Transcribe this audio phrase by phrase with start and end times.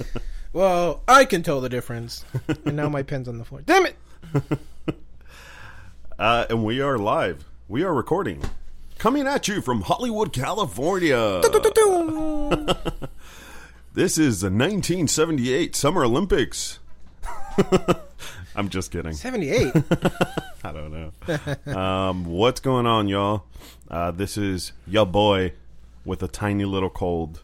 [0.52, 2.24] Well, I can tell the difference.
[2.64, 3.60] and now my pen's on the floor.
[3.66, 3.96] Damn it!
[6.18, 7.44] Uh, and we are live.
[7.68, 8.42] We are recording.
[8.96, 11.42] Coming at you from Hollywood, California.
[13.92, 16.78] This is the 1978 Summer Olympics.
[18.54, 19.12] I'm just kidding.
[19.14, 19.72] 78.
[20.64, 20.92] I don't
[21.66, 21.74] know.
[21.78, 23.44] um, what's going on, y'all?
[23.90, 25.52] Uh, this is your boy
[26.04, 27.40] with a tiny little cold,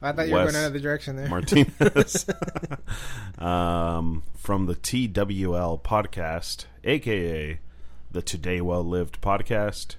[0.00, 1.28] I thought you were Wes going another direction there.
[1.28, 2.26] Martinez,
[3.38, 7.58] um, from the TWL podcast, aka
[8.10, 9.96] the Today Well Lived podcast.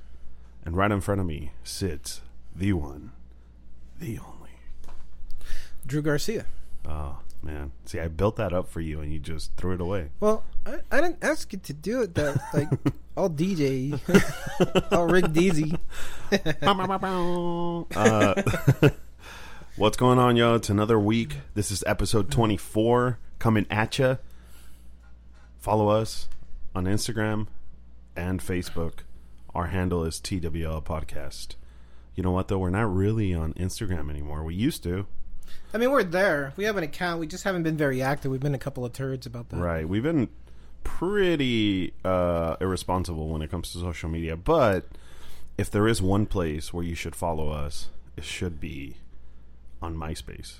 [0.65, 2.21] And right in front of me sits
[2.55, 3.11] the one,
[3.99, 4.49] the only.
[5.85, 6.45] Drew Garcia.
[6.87, 7.71] Oh, man.
[7.85, 10.09] See, I built that up for you and you just threw it away.
[10.19, 12.35] Well, I, I didn't ask you to do it though.
[12.53, 12.69] like
[13.15, 13.99] all DJ,
[14.91, 15.77] all Rick Deasy.
[17.95, 18.89] uh,
[19.79, 20.55] what's going on, yo?
[20.55, 21.37] It's another week.
[21.53, 24.17] This is episode 24 coming at you.
[25.57, 26.27] Follow us
[26.75, 27.47] on Instagram
[28.13, 28.99] and Facebook.
[29.55, 31.55] Our handle is TWL Podcast.
[32.13, 32.57] You know what, though?
[32.57, 34.43] We're not really on Instagram anymore.
[34.43, 35.07] We used to.
[35.73, 36.51] I mean, we're there.
[36.57, 37.21] We have an account.
[37.21, 38.31] We just haven't been very active.
[38.31, 39.61] We've been a couple of turds about that.
[39.61, 39.87] Right.
[39.87, 40.27] We've been
[40.83, 44.35] pretty uh, irresponsible when it comes to social media.
[44.35, 44.87] But
[45.57, 48.97] if there is one place where you should follow us, it should be
[49.81, 50.59] on MySpace.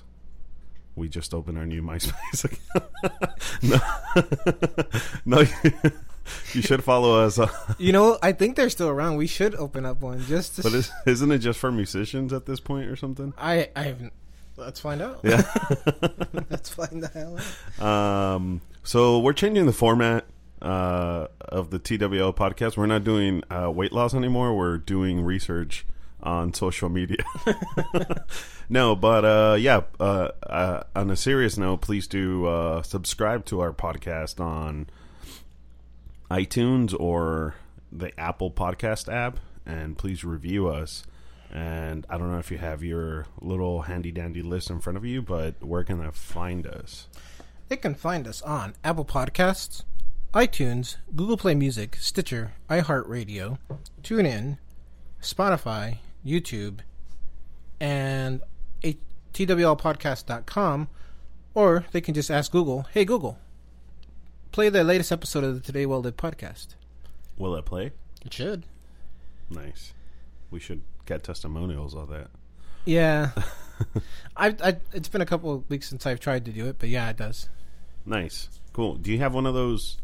[0.96, 2.90] We just opened our new MySpace account.
[5.24, 5.44] no, no
[6.54, 7.38] you should follow us.
[7.78, 9.16] You know, I think they're still around.
[9.16, 10.62] We should open up one just to.
[10.62, 13.32] But is, isn't it just for musicians at this point or something?
[13.38, 14.12] I I haven't.
[14.56, 15.20] Let's find out.
[15.22, 15.42] Yeah.
[16.50, 17.38] Let's find the hell
[17.80, 18.34] out.
[18.34, 20.26] Um, so we're changing the format
[20.60, 22.76] uh, of the TWL podcast.
[22.76, 24.54] We're not doing uh, weight loss anymore.
[24.54, 25.86] We're doing research
[26.22, 27.24] on social media.
[28.70, 29.82] No, but uh, yeah.
[29.98, 34.86] Uh, uh, on a serious note, please do uh, subscribe to our podcast on
[36.30, 37.56] iTunes or
[37.90, 41.02] the Apple Podcast app, and please review us.
[41.52, 45.04] And I don't know if you have your little handy dandy list in front of
[45.04, 47.08] you, but where can they find us?
[47.68, 49.82] They can find us on Apple Podcasts,
[50.32, 53.58] iTunes, Google Play Music, Stitcher, iHeartRadio,
[54.02, 54.58] TuneIn,
[55.20, 56.80] Spotify, YouTube,
[57.80, 58.40] and
[59.34, 60.88] twlpodcast.com,
[61.54, 63.38] or they can just ask Google, "Hey Google,
[64.52, 66.74] play the latest episode of the Today Well Lived podcast."
[67.38, 67.92] Will it play?
[68.24, 68.64] It should.
[69.48, 69.94] Nice.
[70.50, 72.28] We should get testimonials of that.
[72.84, 73.30] Yeah.
[74.36, 76.88] I, I it's been a couple of weeks since I've tried to do it, but
[76.88, 77.48] yeah, it does.
[78.04, 78.48] Nice.
[78.72, 78.96] Cool.
[78.96, 79.98] Do you have one of those?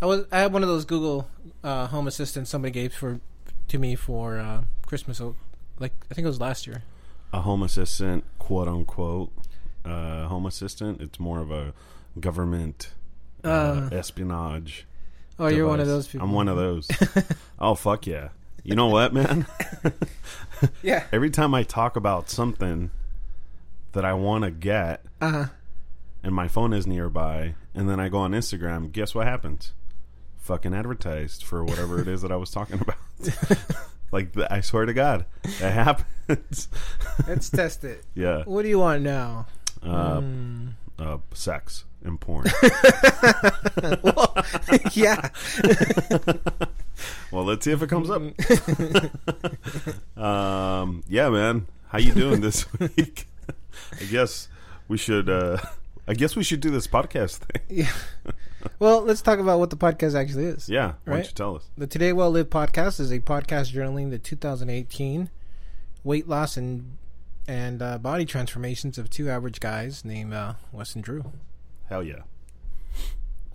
[0.00, 1.28] I was I had one of those Google
[1.62, 3.20] uh, Home Assistants somebody gave for
[3.68, 5.20] to me for uh, Christmas,
[5.78, 6.84] like I think it was last year.
[7.32, 9.30] A home assistant, quote unquote,
[9.84, 11.00] uh, home assistant.
[11.00, 11.72] It's more of a
[12.18, 12.92] government
[13.44, 14.86] uh, Uh, espionage.
[15.38, 16.26] oh, you're one of those people.
[16.26, 16.88] I'm one of those.
[17.58, 18.28] oh fuck yeah!
[18.64, 19.46] You know what, man?
[20.82, 21.04] Yeah.
[21.12, 22.90] Every time I talk about something
[23.92, 25.44] that I want to get, Uh huh.
[26.24, 29.72] and my phone is nearby, and then I go on Instagram, guess what happens?
[30.38, 32.96] Fucking advertised for whatever it is that I was talking about.
[34.12, 35.24] like I swear to God,
[35.60, 35.72] that
[36.28, 36.68] happens.
[37.26, 38.04] Let's test it.
[38.14, 39.46] yeah, What do you want now?
[39.82, 40.68] uh, Hmm.
[40.98, 42.46] uh, sex and porn.
[44.02, 44.34] well,
[44.92, 45.28] yeah.
[47.30, 48.22] well, let's see if it comes up.
[50.16, 53.26] um, yeah, man, how you doing this week?
[54.00, 54.48] I guess
[54.88, 55.28] we should.
[55.28, 55.58] Uh,
[56.06, 57.62] I guess we should do this podcast thing.
[57.68, 57.92] yeah.
[58.78, 60.68] Well, let's talk about what the podcast actually is.
[60.68, 61.16] Yeah, why Right.
[61.18, 61.64] don't you tell us?
[61.76, 65.30] The Today Well Lived podcast is a podcast journaling the 2018
[66.04, 66.96] weight loss and
[67.46, 71.32] and uh, body transformations of two average guys named uh, Wes and Drew.
[71.88, 72.22] Hell yeah.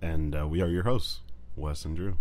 [0.02, 1.20] And uh, we are your hosts,
[1.56, 2.18] Wes and Drew.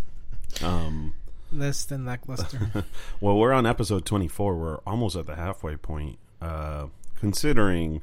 [0.62, 1.14] um,
[1.52, 2.84] Less than lackluster.
[3.20, 4.54] well, we're on episode 24.
[4.56, 6.18] We're almost at the halfway point.
[6.40, 8.00] Uh, considering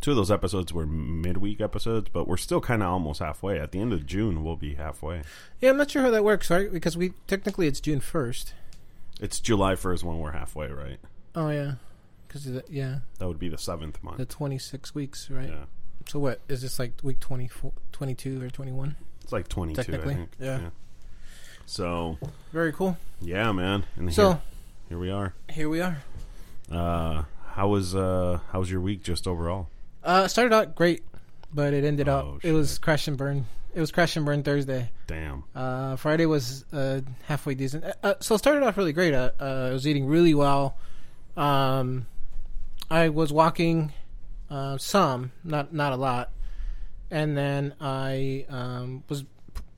[0.00, 3.58] two of those episodes were midweek episodes, but we're still kind of almost halfway.
[3.58, 5.22] At the end of June, we'll be halfway.
[5.60, 6.70] yeah, I'm not sure how that works, right?
[6.72, 8.52] Because we technically it's June 1st.
[9.20, 10.98] It's July 1st when we're halfway, right?
[11.34, 11.74] Oh yeah,
[12.26, 14.18] because yeah, That would be the seventh month.
[14.18, 15.48] the 26 weeks, right?
[15.48, 15.64] Yeah.
[16.08, 18.94] So what is this like week 24, 22 or 21?
[19.22, 20.30] It's like 22, Technically, I think.
[20.38, 20.60] yeah.
[21.66, 22.16] So,
[22.52, 22.96] Very cool.
[23.20, 23.84] yeah, man.
[23.96, 24.40] And So here,
[24.90, 25.34] here we are.
[25.50, 25.98] here we are.
[26.72, 29.68] Uh, how was uh, how was your week just overall?
[30.02, 31.02] Uh, it started out great,
[31.52, 33.46] but it ended Oh, up it was crash and burn.
[33.74, 34.90] It was crash and burn Thursday.
[35.06, 35.44] Damn.
[35.54, 37.84] Uh, Friday was uh, halfway decent.
[37.84, 39.14] Uh, Uh, so it started off really great.
[39.14, 40.76] Uh, uh, I was eating really well.
[41.36, 42.06] Um,
[42.90, 43.92] I was walking
[44.50, 46.30] uh, some, not not a lot.
[47.10, 49.24] And then I um, was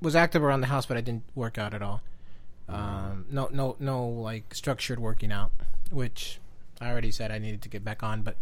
[0.01, 2.01] was active around the house, but I didn't work out at all.
[2.69, 5.51] Um, no, no, no, like structured working out,
[5.91, 6.39] which
[6.81, 8.23] I already said I needed to get back on.
[8.23, 8.37] But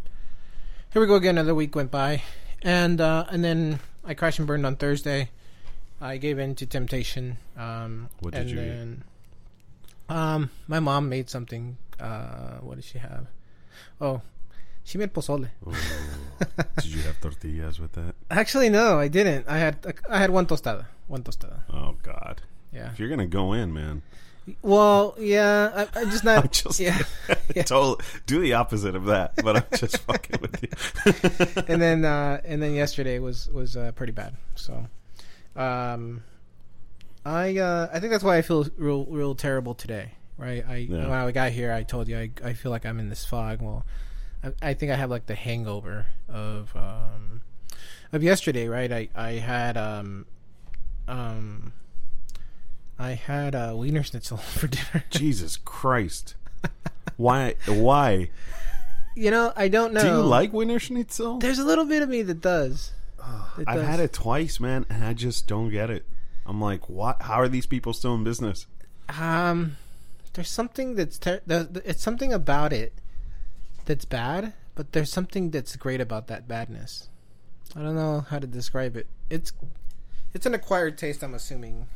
[0.92, 1.36] here we go again.
[1.38, 2.22] Another week went by,
[2.62, 5.30] and uh, and then I crashed and burned on Thursday.
[6.00, 7.38] I gave in to temptation.
[7.56, 10.14] Um, What did and you eat?
[10.14, 11.76] Um, my mom made something.
[11.98, 13.26] Uh, what did she have?
[14.00, 14.22] Oh,
[14.84, 15.48] she made pozole.
[16.76, 18.14] Did you have tortillas with that?
[18.30, 19.46] Actually, no, I didn't.
[19.48, 19.76] I had
[20.08, 20.86] I had one tostada.
[21.08, 21.60] One tostada.
[21.72, 22.40] Oh God!
[22.72, 22.90] Yeah.
[22.92, 24.02] If you're gonna go in, man,
[24.62, 25.86] Well, yeah.
[25.94, 26.38] I, I'm just not.
[26.44, 26.98] I'm just yeah.
[27.54, 27.62] Yeah.
[27.62, 29.34] total do the opposite of that.
[29.42, 31.64] But I'm just fucking with you.
[31.68, 34.36] and then uh, and then yesterday was was uh, pretty bad.
[34.54, 34.86] So,
[35.56, 36.22] um,
[37.24, 40.12] I uh, I think that's why I feel real real terrible today.
[40.36, 40.64] Right?
[40.68, 41.08] I Yeah.
[41.08, 43.60] when I got here, I told you I I feel like I'm in this fog.
[43.62, 43.84] Well,
[44.44, 47.40] I, I think I have like the hangover of um
[48.12, 48.68] of yesterday.
[48.68, 48.92] Right?
[48.92, 50.26] I I had um
[51.08, 51.72] um
[52.98, 55.04] I had a wiener schnitzel for dinner.
[55.10, 56.34] Jesus Christ!
[57.16, 57.54] Why?
[57.66, 58.30] Why?
[59.14, 60.00] you know, I don't know.
[60.00, 61.38] Do you like Wiener Schnitzel?
[61.38, 62.92] There's a little bit of me that does.
[63.58, 63.86] It I've does.
[63.86, 66.06] had it twice, man, and I just don't get it.
[66.46, 67.22] I'm like, what?
[67.22, 68.66] How are these people still in business?
[69.18, 69.76] Um,
[70.34, 72.92] there's something that's ter- it's something about it
[73.86, 77.08] that's bad, but there's something that's great about that badness.
[77.74, 79.08] I don't know how to describe it.
[79.28, 79.52] It's
[80.32, 81.88] it's an acquired taste, I'm assuming.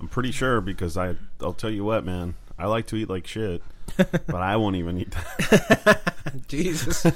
[0.00, 2.34] I'm pretty sure because I, I'll tell you what, man.
[2.58, 3.62] I like to eat like shit,
[3.96, 6.14] but I won't even eat that.
[6.48, 7.06] Jesus,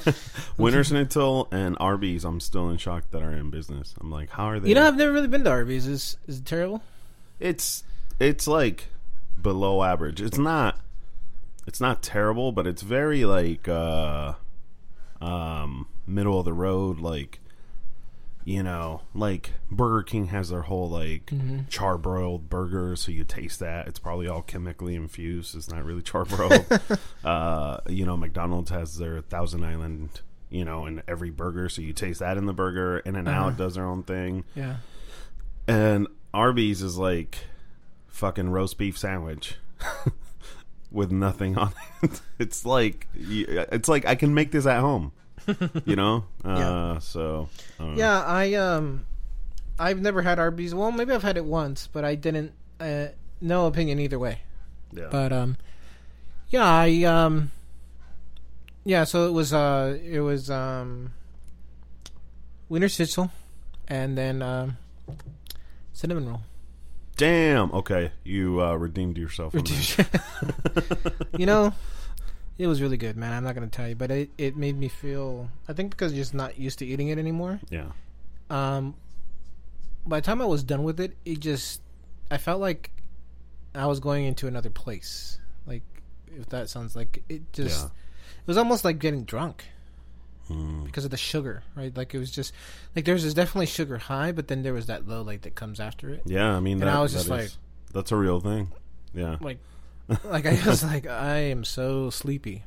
[0.57, 2.23] Wiener Schnitzel and Arby's.
[2.23, 3.93] I'm still in shock that are in business.
[3.99, 4.69] I'm like, how are they?
[4.69, 5.85] you know I've never really been to Arby's.
[5.87, 6.81] Is is it terrible?
[7.39, 7.83] it's
[8.19, 8.87] it's like
[9.41, 10.21] below average.
[10.21, 10.79] It's not
[11.67, 14.33] it's not terrible, but it's very like uh
[15.21, 17.39] um middle of the road like
[18.45, 21.27] you know, like Burger King has their whole like
[21.69, 23.87] charbroiled burger, so you taste that.
[23.87, 25.55] It's probably all chemically infused.
[25.55, 26.99] It's not really charbroiled.
[27.23, 31.93] uh, you know, McDonald's has their Thousand Island, you know, in every burger, so you
[31.93, 32.99] taste that in the burger.
[32.99, 33.57] In and Out Uh-huh.
[33.57, 34.43] does their own thing.
[34.55, 34.77] Yeah.
[35.67, 37.37] And Arby's is like
[38.07, 39.55] fucking roast beef sandwich
[40.91, 42.21] with nothing on it.
[42.39, 45.13] It's like it's like I can make this at home.
[45.85, 46.25] You know?
[46.45, 46.99] Uh Yeah.
[46.99, 47.49] so
[47.79, 47.99] I don't know.
[47.99, 49.05] Yeah, I um,
[49.79, 50.73] I've never had Arby's.
[50.75, 52.51] Well, maybe I've had it once, but I didn't.
[52.79, 53.07] Uh,
[53.41, 54.39] no opinion either way.
[54.91, 55.07] Yeah.
[55.09, 55.57] But um,
[56.49, 57.51] yeah, I um,
[58.85, 59.03] yeah.
[59.05, 61.13] So it was uh, it was um,
[62.69, 63.31] Wiener Schnitzel,
[63.87, 64.77] and then um,
[65.93, 66.41] cinnamon roll.
[67.15, 67.71] Damn.
[67.71, 69.53] Okay, you uh, redeemed yourself.
[71.37, 71.73] You know,
[72.57, 73.33] it was really good, man.
[73.33, 75.49] I'm not gonna tell you, but it it made me feel.
[75.67, 77.59] I think because you're just not used to eating it anymore.
[77.69, 77.91] yeah.
[78.49, 78.95] Um,
[80.05, 81.81] by the time I was done with it, it just
[82.29, 82.91] I felt like
[83.73, 85.39] I was going into another place.
[85.65, 85.83] Like
[86.27, 87.85] if that sounds like it just Yeah.
[87.87, 89.65] it was almost like getting drunk
[90.49, 90.83] Mm.
[90.83, 91.95] because of the sugar, right?
[91.95, 92.53] Like it was just
[92.95, 95.79] like there was definitely sugar high, but then there was that low light that comes
[95.79, 96.21] after it.
[96.25, 96.53] Yeah.
[96.55, 97.51] I mean, And that, I was just is- like-
[97.93, 98.71] that's a real thing.
[99.13, 99.37] Yeah.
[99.39, 99.59] Like
[100.23, 102.63] like I was like I am so sleepy.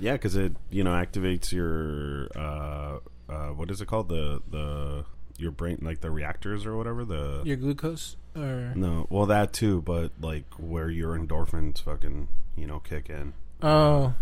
[0.00, 2.98] Yeah, because it you know activates your uh
[3.28, 5.04] uh what is it called the the
[5.38, 9.80] your brain like the reactors or whatever the Your glucose or no well that too
[9.82, 14.14] but like where your endorphins fucking you know kick in oh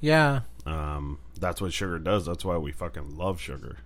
[0.00, 3.76] yeah um that's what sugar does that's why we fucking love sugar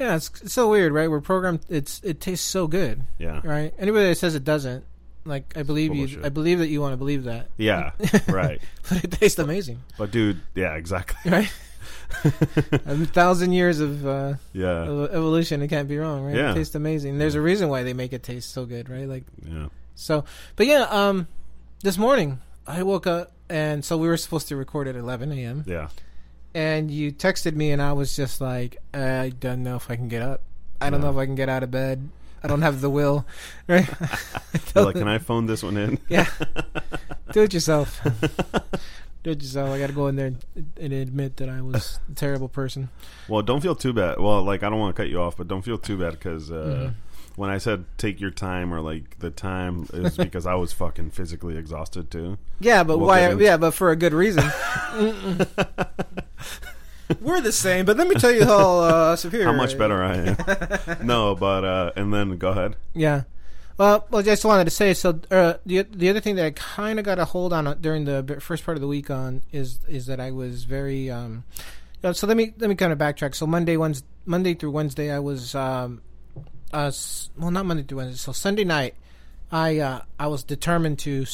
[0.00, 1.08] yeah it's, it's so weird, right?
[1.08, 1.60] We're programmed.
[1.68, 3.04] It's it tastes so good.
[3.18, 3.72] yeah right?
[3.78, 4.84] Anybody that says it doesn't,
[5.24, 6.20] like I believe you.
[6.24, 7.92] I believe that you want to believe that, yeah
[8.28, 11.52] right but it tastes amazing, but dude yeah exactly right?
[12.24, 16.36] a thousand years of, uh, yeah of evolution, it can't be wrong, right?
[16.36, 16.52] Yeah.
[16.52, 17.18] It tastes amazing.
[17.18, 19.08] There's a reason why they make it taste so good, right?
[19.08, 20.24] Like yeah so.
[20.56, 21.26] But yeah, um,
[21.82, 25.64] this morning I woke up and so we were supposed to record at 11 a.m.
[25.66, 25.88] yeah
[26.54, 30.08] and you texted me and I was just like, I don't know if I can
[30.08, 30.42] get up.
[30.80, 31.06] I don't Yeah.
[31.06, 32.08] know if I can get out of bed.
[32.44, 33.24] I don't have the will,
[33.66, 33.88] right?
[34.74, 36.26] Like can I phone this one in Yeah.
[37.32, 38.00] Do it yourself.
[39.22, 39.70] Do it yourself.
[39.70, 40.44] I got to go in there and,
[40.78, 42.90] and admit that I was a terrible person.
[43.28, 44.18] Well, don't feel too bad.
[44.20, 46.50] Well, like I don't want to cut you off, but don't feel too bad because
[46.50, 46.94] uh, Mhm.
[47.36, 51.10] when I said take your time or like the time is because I was fucking
[51.12, 52.36] physically exhausted too.
[52.60, 53.32] Yeah, but We'll why?
[53.32, 54.44] Yeah, but for a good reason.
[57.20, 59.46] We're the same, but let me tell you how uh, superior.
[59.46, 61.06] How much better I am.
[61.06, 62.76] no, but uh, and then go ahead.
[62.94, 63.22] Yeah.
[63.76, 64.94] Well, well, just wanted to say.
[64.94, 67.74] So, uh, the the other thing that I kind of got a hold on uh,
[67.74, 71.44] during the first part of the week on is is that I was very, um,
[72.02, 73.34] Uh, so let me let me kind of backtrack.
[73.34, 76.02] So Monday, Wednesday, Monday through Wednesday, I was um,
[76.72, 76.92] uh,
[77.36, 78.16] well, not Monday through Wednesday.
[78.18, 78.94] So Sunday night,
[79.50, 81.26] I uh, I was determined to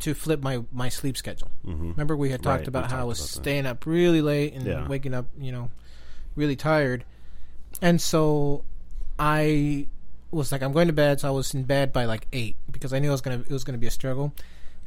[0.00, 1.50] to flip my my sleep schedule.
[1.64, 3.26] hmm Remember we had talked Right, about how I was that.
[3.42, 4.86] staying up really late and Yeah.
[4.86, 5.70] waking up, you know,
[6.36, 7.04] really tired.
[7.82, 8.64] And so
[9.18, 9.86] I
[10.30, 11.20] was like, I'm going to bed.
[11.20, 13.50] So I was in bed by like eight because I knew it was gonna it
[13.50, 14.32] was gonna be a struggle.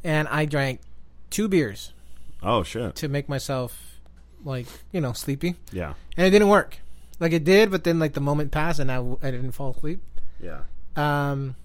[0.03, 0.81] And I drank
[1.29, 1.93] two beers
[2.41, 2.95] Oh shit.
[2.95, 3.99] to make myself
[4.43, 5.93] like you know sleepy, Yeah.
[6.17, 6.77] and it didn't work.
[7.19, 10.01] Like it did, but then like the moment passed and I I didn't fall asleep.
[10.39, 10.61] Yeah.
[10.95, 11.55] Um,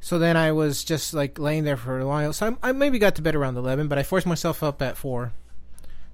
[0.00, 2.32] so then I was just like laying there for a while.
[2.32, 4.96] So I, I maybe got to bed around eleven, but I forced myself up at
[4.96, 5.32] four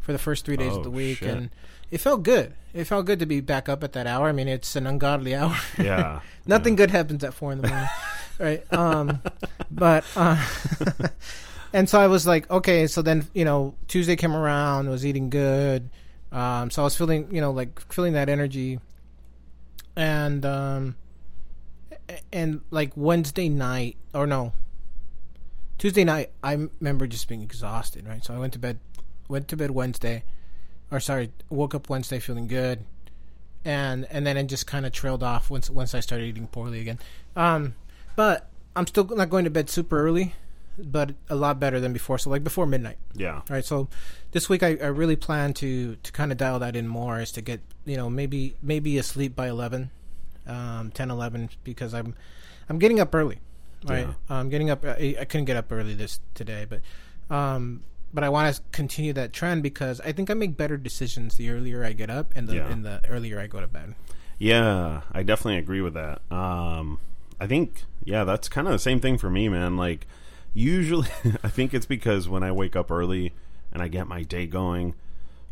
[0.01, 1.29] for the first three days Oh, of the week, shit.
[1.29, 1.51] and
[1.91, 2.55] it felt good.
[2.73, 4.29] It felt good to be back up at that hour.
[4.29, 5.57] I mean, it's an ungodly hour.
[5.79, 6.21] Yeah.
[6.47, 7.89] Nothing good happens at four in the morning,
[8.39, 8.73] right?
[8.73, 9.23] Um,
[9.71, 10.45] but uh,
[11.73, 12.87] and so I was like, okay.
[12.87, 15.89] So then you know Tuesday came around, was eating good.
[16.33, 18.81] Um, so I was feeling you know like feeling that energy,
[19.97, 20.97] and um,
[22.33, 24.53] and like Wednesday night or no,
[25.79, 28.07] Tuesday night I remember just being exhausted.
[28.07, 28.79] Right, so I went to bed,
[29.29, 30.25] went to bed Wednesday,
[30.91, 32.85] or sorry, woke up Wednesday feeling good
[33.65, 36.81] and and then it just kind of trailed off once once I started eating poorly
[36.81, 36.99] again.
[37.35, 37.75] Um,
[38.17, 40.35] but I'm still not going to bed super early,
[40.79, 42.19] but a lot better than before.
[42.19, 42.99] So like before midnight.
[43.15, 43.37] Yeah.
[43.37, 43.65] All right.
[43.65, 43.89] So
[44.33, 47.33] this week I, I really plan to to kind of dial that in more, is
[47.33, 49.91] to get you know maybe maybe asleep by 11,
[50.47, 52.15] um, 10, 11, because I'm
[52.69, 53.39] I'm getting up early.
[53.87, 54.07] Right.
[54.07, 54.15] Yeah.
[54.31, 54.85] I'm getting up.
[54.85, 56.81] I, I couldn't get up early this today, but
[57.35, 57.83] um,
[58.15, 61.51] but I want to continue that trend because I think I make better decisions the
[61.51, 62.69] earlier I get up and the Yeah.
[62.71, 63.95] and the earlier I go to bed.
[64.39, 66.21] Yeah, I definitely agree with that.
[66.31, 66.99] Um,
[67.41, 69.77] I think, yeah, that's kind of the same thing for me, man.
[69.77, 70.07] Like,
[70.55, 71.09] usually,
[71.45, 73.33] I think it's because when I wake up early
[73.73, 74.95] and I get my day going,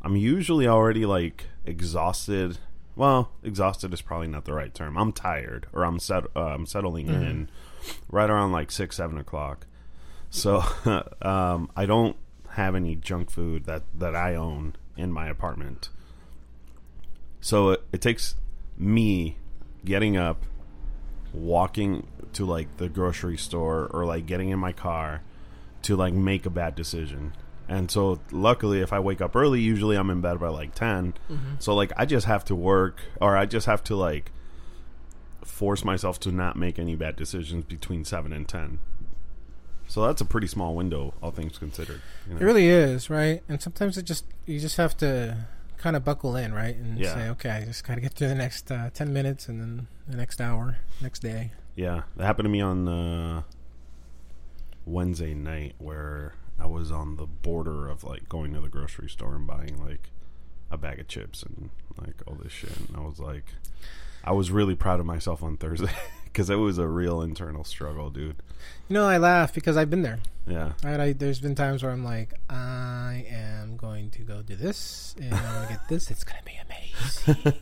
[0.01, 2.59] I'm usually already like exhausted.
[2.95, 4.97] Well, exhausted is probably not the right term.
[4.99, 6.25] I'm tired, or I'm set.
[6.37, 7.51] Uh, I'm settling in
[8.11, 9.67] right around like six, seven o'clock.
[10.31, 10.63] So,
[11.23, 12.17] um, I don't
[12.51, 15.89] have any junk food that that I own in my apartment.
[17.41, 18.37] So it, it takes
[18.79, 19.37] me
[19.85, 20.45] getting up,
[21.33, 25.23] walking to like the grocery store or like getting in my car
[25.83, 27.33] to like make a bad decision.
[27.69, 31.15] And so luckily if I wake up early, usually I'm in bed by like 10.
[31.59, 34.31] So like I just have to work or I just have to like
[35.45, 38.79] force myself to not make any bad decisions between 7 and 10.
[39.89, 42.01] So that's a pretty small window all things considered.
[42.29, 42.41] you know?
[42.41, 43.43] It really is, right?
[43.49, 46.77] And sometimes it just you just have to kind of buckle in, right?
[46.77, 47.15] And Yeah.
[47.15, 49.87] say, okay, I just got to get through the next uh, ten minutes, and then
[50.09, 51.51] the next hour, next day.
[51.75, 53.43] Yeah, that happened to me on uh,
[54.87, 59.35] Wednesday night where I was on the border of like going to the grocery store
[59.35, 60.11] and buying like
[60.71, 62.77] a bag of chips and like all this shit.
[62.89, 63.47] And I was like,
[64.23, 65.91] I was really proud of myself on Thursday
[66.25, 68.37] because it was a real internal struggle, dude.
[68.89, 70.21] You know, I laugh because I've been there.
[70.47, 71.01] Yeah, Right?
[71.01, 75.33] I, there's been times where I'm like, I am going to go do this, and
[75.33, 76.11] I'm gonna get this.
[76.11, 77.53] It's gonna be amazing.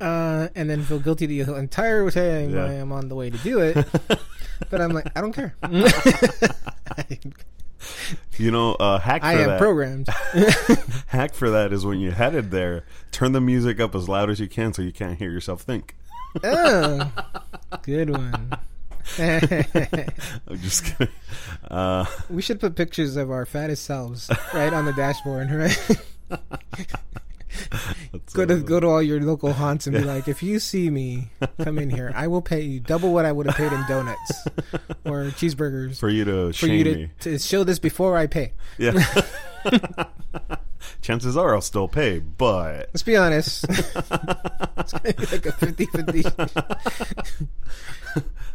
[0.00, 2.66] uh, and then feel guilty the entire time Yeah.
[2.66, 3.76] I am on the way to do it.
[4.70, 5.56] but I'm like, I don't care.
[8.36, 9.58] you know, uh, hack for I am that.
[9.58, 10.08] programmed.
[11.06, 14.40] hack for that is when you're headed there, turn the music up as loud as
[14.40, 15.96] you can so you can't hear yourself think.
[16.44, 17.10] oh,
[17.82, 18.52] good one.
[19.18, 21.08] I'm just kidding.
[21.68, 26.88] Uh, we should put pictures of our fattest selves right on the dashboard, right?
[28.12, 30.90] let's, go to go to all your local haunts and be like, if you see
[30.90, 31.30] me
[31.62, 34.46] come in here, I will pay you double what I would have paid in donuts
[35.04, 37.10] or cheeseburgers for you to for shame you to, me.
[37.20, 38.52] to show this before I pay.
[38.78, 39.02] Yeah.
[41.02, 43.64] Chances are I'll still pay, but Let's be honest.
[43.68, 46.66] it's gonna be like a 50-50.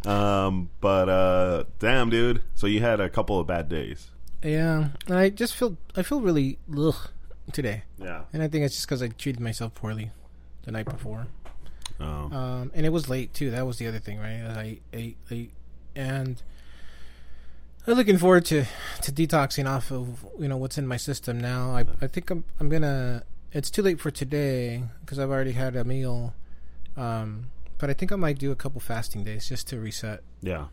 [0.08, 2.42] um, but uh, damn, dude.
[2.56, 4.10] So you had a couple of bad days.
[4.44, 7.10] Yeah, I just feel I feel really ugh
[7.52, 8.24] today, Yeah.
[8.34, 10.12] and I think it's just because I treated myself poorly
[10.64, 11.28] the night before.
[12.00, 12.06] Oh.
[12.06, 13.52] Um, and it was late too.
[13.52, 14.42] That was the other thing, right?
[14.44, 15.52] I ate late,
[15.96, 16.42] and
[17.88, 18.66] I'm looking forward to
[19.04, 21.72] to detoxing off of you know what's in my system now.
[21.76, 23.24] I I think I'm I'm gonna.
[23.52, 26.34] It's too late for today because I've already had a meal.
[26.98, 27.48] Um,
[27.78, 30.24] but I think I might do a couple fasting days just to reset.
[30.42, 30.66] yeah.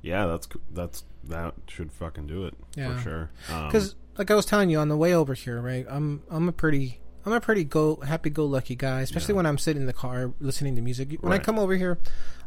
[0.00, 2.96] Yeah, that's that's that should fucking do it Yeah.
[2.96, 3.30] for sure.
[3.50, 5.86] Um, Because like I was telling you on the way over here, right?
[5.88, 9.36] I'm I'm a pretty I'm a pretty go happy go lucky guy, especially Yeah.
[9.38, 11.16] when I'm sitting in the car listening to music.
[11.20, 11.98] When I come over here,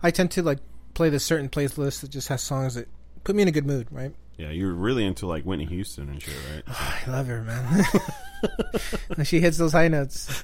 [0.03, 0.59] I tend to like
[0.93, 2.87] play this certain playlist that just has songs that
[3.23, 4.13] put me in a good mood, right?
[4.37, 6.63] Yeah, you're really into like Whitney Houston and shit, right?
[7.07, 7.85] I love her, man.
[9.23, 10.43] she hits those high notes.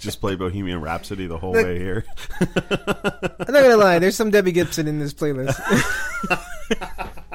[0.00, 2.04] Just play Bohemian Rhapsody the whole way here.
[2.40, 2.46] I'm
[3.52, 3.98] not gonna lie.
[4.00, 5.56] There's some Debbie Gibson in this playlist.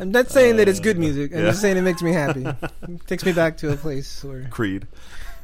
[0.00, 1.32] I'm not saying that it's good uh, music.
[1.32, 1.46] I'm yeah.
[1.46, 2.44] just saying it makes me happy.
[2.44, 4.86] It takes me back to a place where Creed.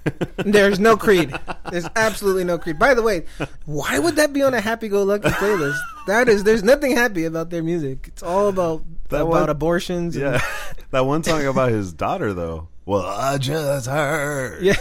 [0.37, 1.33] there's no Creed.
[1.71, 2.79] There's absolutely no Creed.
[2.79, 3.25] By the way,
[3.67, 5.79] why would that be on a happy-go-lucky playlist?
[6.07, 8.07] That is, there's nothing happy about their music.
[8.09, 10.17] It's all about That about one- abortions.
[10.17, 10.43] Yeah,
[10.91, 12.69] that one song about his daughter though.
[12.87, 14.75] Well, I just heard yeah.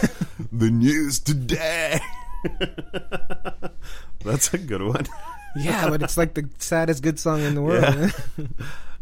[0.50, 2.00] the news today.
[4.24, 5.06] That's a good one.
[5.56, 7.84] Yeah, but it's like the saddest good song in the world.
[8.38, 8.46] Yeah.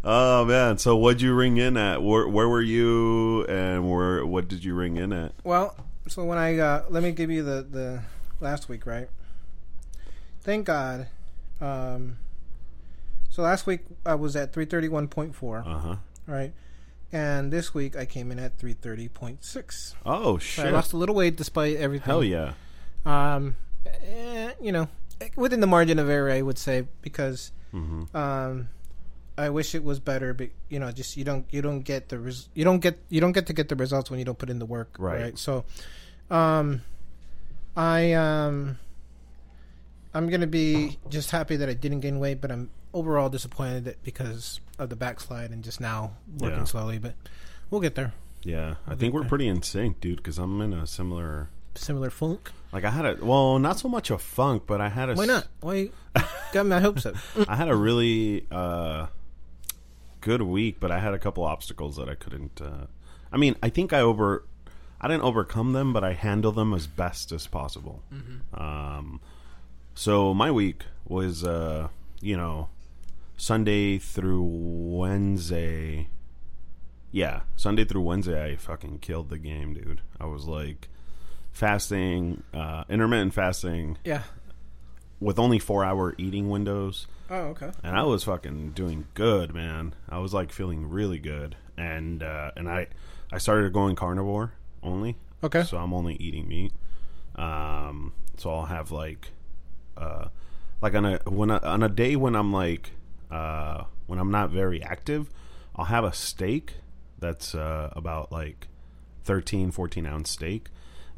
[0.04, 0.78] Oh man!
[0.78, 2.02] So what'd you ring in at?
[2.02, 4.24] Where, where were you, and where?
[4.24, 5.32] What did you ring in at?
[5.42, 5.74] Well,
[6.06, 8.02] so when I uh, let me give you the the
[8.40, 9.08] last week, right?
[10.40, 11.08] Thank God.
[11.60, 12.18] Um,
[13.28, 15.96] so last week I was at three thirty one point four, Uh huh.
[16.26, 16.52] right?
[17.12, 19.96] And this week I came in at three thirty point six.
[20.06, 22.06] Oh So I lost a little weight despite everything.
[22.06, 22.52] Hell yeah!
[23.04, 24.88] Um, eh, you know,
[25.34, 28.68] within the margin of error, I would say because hmm um,
[29.38, 32.18] I wish it was better, but you know, just you don't you don't get the
[32.18, 34.50] res- you don't get you don't get to get the results when you don't put
[34.50, 35.20] in the work, Right.
[35.22, 35.38] right?
[35.38, 35.64] So,
[36.30, 36.82] um,
[37.76, 38.78] I um,
[40.14, 44.02] I'm gonna be just happy that I didn't gain weight, but I'm overall disappointed that
[44.02, 46.64] because of the backslide and just now working Yeah.
[46.64, 47.14] slowly, but
[47.70, 48.14] we'll get there.
[48.42, 49.28] Yeah, I I'll think we're there.
[49.28, 50.16] pretty in sync, dude.
[50.18, 51.48] Because I'm in a similar.
[51.74, 52.50] Similar funk.
[52.72, 55.14] Like I had a well, not so much a funk, but I had a.
[55.14, 55.46] Why not?
[55.60, 55.90] Why
[56.52, 57.14] got my hopes up?
[57.48, 59.06] I had a really uh,
[60.28, 62.60] good week, but I had a couple obstacles that I couldn't.
[62.60, 62.84] Uh,
[63.32, 64.44] I mean, I think I over,
[65.00, 68.02] I didn't overcome them, but I handle them as best as possible.
[68.52, 69.22] Um,
[69.94, 71.88] so my week was, uh,
[72.20, 72.68] you know,
[73.38, 76.08] Sunday through Wednesday.
[77.10, 80.02] Yeah, Sunday through Wednesday, I fucking killed the game, dude.
[80.20, 80.90] I was like
[81.52, 84.24] fasting, uh, intermittent fasting Yeah.
[85.20, 87.70] With only four hour eating windows Oh, okay.
[87.82, 89.94] and I was fucking doing good, man.
[90.08, 92.86] I was like feeling really good, and uh, and I
[93.32, 94.52] I started going carnivore
[94.82, 95.16] only.
[95.44, 95.62] Okay.
[95.64, 96.72] So I'm only eating meat.
[97.36, 99.28] Um, so I'll have like,
[99.96, 100.28] uh,
[100.80, 102.92] like on a when I, on a day when I'm like,
[103.30, 105.28] uh, when I'm not very active,
[105.76, 106.74] I'll have a steak
[107.18, 108.68] that's uh, about like
[109.24, 110.68] 13, 14 ounce steak.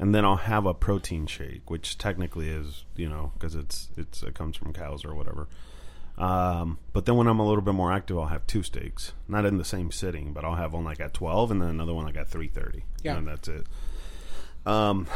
[0.00, 4.22] And then I'll have a protein shake, which technically is, you know, because it's it's
[4.22, 5.46] it comes from cows or whatever.
[6.16, 9.44] Um, but then when I'm a little bit more active, I'll have two steaks, not
[9.44, 12.06] in the same sitting, but I'll have one like at twelve, and then another one
[12.06, 12.84] like at three thirty.
[13.02, 13.18] Yeah.
[13.18, 13.66] and that's it.
[14.64, 15.06] Um,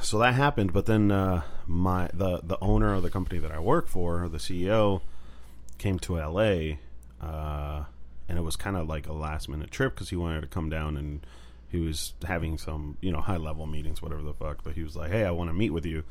[0.00, 3.58] so that happened, but then uh, my the the owner of the company that I
[3.58, 5.02] work for, the CEO,
[5.76, 6.76] came to LA,
[7.22, 7.84] uh,
[8.26, 10.70] and it was kind of like a last minute trip because he wanted to come
[10.70, 11.26] down and
[11.70, 14.62] he was having some you know high level meetings, whatever the fuck.
[14.64, 16.02] But he was like, "Hey, I want to meet with you,"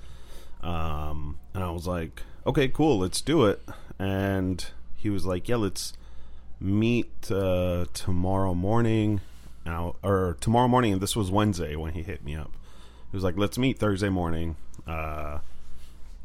[0.62, 3.62] um, and I was like, "Okay, cool, let's do it."
[3.98, 5.94] And he was like, "Yeah, let's
[6.60, 9.22] meet uh, tomorrow morning."
[9.66, 12.52] Now, or tomorrow morning, and this was Wednesday when he hit me up.
[13.12, 14.56] He was like, "Let's meet Thursday morning,
[14.88, 15.40] uh,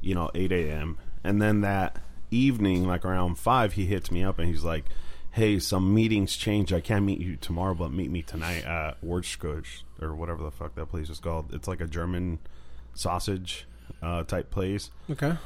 [0.01, 1.99] you know, eight a.m." And then that
[2.31, 4.85] evening, like around five, he hits me up and he's like,
[5.35, 6.73] "Hey, some meetings change.
[6.73, 10.75] I can't meet you tomorrow, but meet me tonight at Wurstküche or whatever the fuck
[10.77, 11.53] that place is called.
[11.53, 12.39] It's like a German
[12.95, 13.67] sausage
[14.03, 15.37] uh, type place." Okay.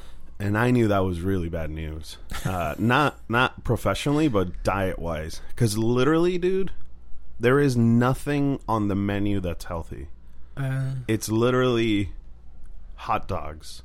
[0.41, 2.17] and I knew that was really bad news.
[2.45, 5.41] Uh, not not professionally, but diet wise.
[5.51, 6.71] Because literally, dude,
[7.41, 10.09] there is nothing on the menu that's healthy.
[10.57, 12.13] Uh, It's literally
[12.97, 13.83] hot dogs.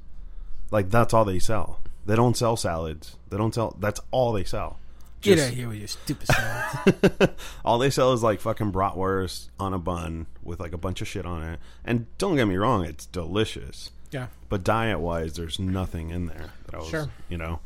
[0.71, 1.79] Like that's all they sell.
[2.05, 3.15] They don't sell salads.
[3.29, 3.75] They don't sell.
[3.79, 4.79] That's all they sell.
[5.23, 7.33] Get out of here with your stupid salads.
[7.65, 11.07] all they sell is like fucking bratwurst on a bun with like a bunch of
[11.07, 11.59] shit on it.
[11.85, 13.91] And don't get me wrong, it's delicious.
[14.11, 14.27] yeah.
[14.49, 17.09] But diet wise, there's nothing in there that I was, Sure.
[17.29, 17.59] you know.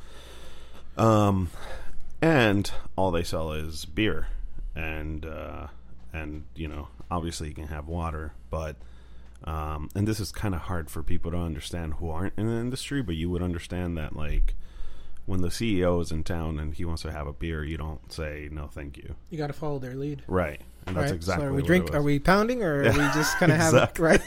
[0.97, 1.49] Um,
[2.21, 4.27] and all they sell is beer,
[4.75, 5.67] and uh,
[6.13, 8.77] and you know, obviously you can have water, but
[9.43, 12.53] um, and this is kind of hard for people to understand who aren't in the
[12.55, 14.55] industry, but you would understand that like
[15.27, 18.11] when the CEO is in town and he wants to have a beer, you don't
[18.11, 20.23] say no, thank you, You got to follow their lead.
[20.27, 20.59] right?
[20.87, 21.15] And that's right?
[21.15, 21.93] exactly So are we what drink?
[21.93, 24.05] Are we pounding, or are we just kind of have Exactly.
[24.05, 24.21] right?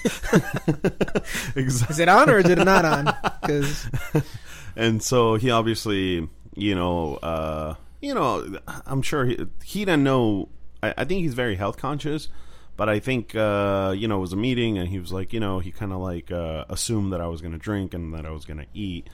[1.56, 1.62] exactly.
[1.94, 3.14] Is it on or is it not on?
[3.40, 3.88] Because
[4.76, 10.48] and so he obviously, you know, uh, you know, I'm sure he, he didn't know.
[10.82, 12.28] I, I think he's very health conscious,
[12.76, 15.40] but I think uh, you know it was a meeting, and he was like, you
[15.40, 18.26] know, he kind of like uh, assumed that I was going to drink and that
[18.26, 19.08] I was going to eat,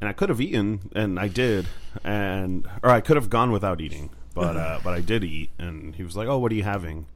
[0.00, 1.66] and I could have eaten, and I did,
[2.02, 5.94] and or I could have gone without eating, but uh, but I did eat, and
[5.94, 7.06] he was like, "Oh, what are you having?"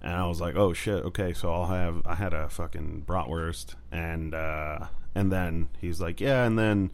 [0.00, 3.74] And I was like, "Oh shit, okay, so I'll have." I had a fucking bratwurst,
[3.90, 6.90] and uh, and then he's like, "Yeah," and then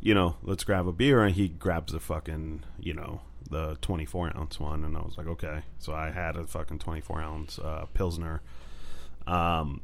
[0.00, 4.04] you know, let's grab a beer, and he grabs the fucking you know the twenty
[4.04, 7.20] four ounce one, and I was like, okay, so I had a fucking twenty four
[7.20, 8.42] ounce uh, pilsner.
[9.26, 9.80] Um,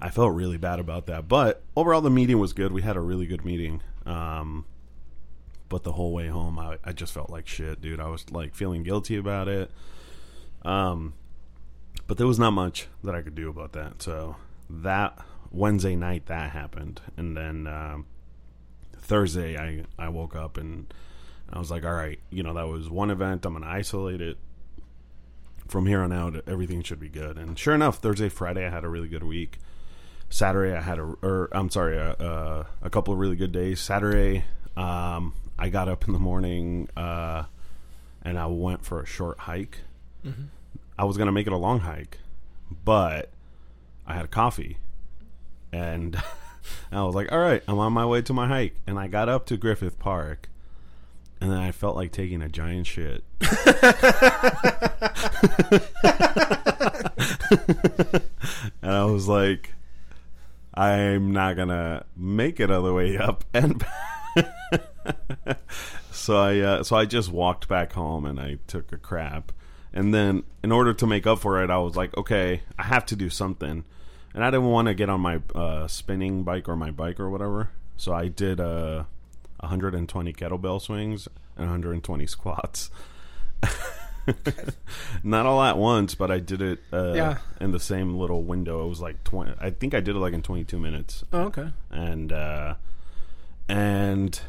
[0.00, 2.72] I felt really bad about that, but overall the meeting was good.
[2.72, 3.82] We had a really good meeting.
[4.06, 4.64] Um,
[5.68, 8.00] but the whole way home, I, I just felt like shit, dude.
[8.00, 9.70] I was like feeling guilty about it.
[10.62, 11.14] Um,
[12.06, 14.02] but there was not much that I could do about that.
[14.02, 14.36] So
[14.68, 15.18] that
[15.50, 18.06] Wednesday night that happened, and then um,
[18.98, 20.92] Thursday I I woke up and
[21.52, 23.46] I was like, all right, you know that was one event.
[23.46, 24.38] I'm gonna isolate it.
[25.68, 27.38] From here on out, everything should be good.
[27.38, 29.58] And sure enough, Thursday, Friday, I had a really good week.
[30.30, 33.80] Saturday, I had a, or I'm sorry, a, a, a couple of really good days.
[33.80, 34.44] Saturday,
[34.76, 37.44] um, I got up in the morning uh,
[38.22, 39.78] and I went for a short hike.
[40.24, 40.44] Mm-hmm.
[40.96, 42.18] I was gonna make it a long hike,
[42.84, 43.30] but
[44.06, 44.78] I had a coffee,
[45.72, 46.16] and
[46.92, 49.28] I was like, "All right, I'm on my way to my hike." And I got
[49.28, 50.48] up to Griffith Park,
[51.40, 53.24] and then I felt like taking a giant shit.
[58.82, 59.74] and I was like,
[60.74, 63.84] "I'm not gonna make it all the way up," and
[66.12, 69.52] so I uh, so I just walked back home and I took a crap.
[69.92, 73.04] And then, in order to make up for it, I was like, okay, I have
[73.06, 73.84] to do something.
[74.34, 77.28] And I didn't want to get on my uh, spinning bike or my bike or
[77.28, 77.70] whatever.
[77.96, 79.04] So I did uh,
[79.58, 82.90] 120 kettlebell swings and 120 squats.
[85.22, 87.38] Not all at once, but I did it uh, Yeah.
[87.60, 88.84] in the same little window.
[88.84, 89.54] It was like 20.
[89.60, 91.70] I think I did it like in 22 minutes Oh, okay.
[91.90, 92.74] and uh,
[93.68, 94.40] and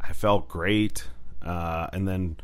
[0.00, 1.08] I felt great.
[1.42, 2.36] Uh, and then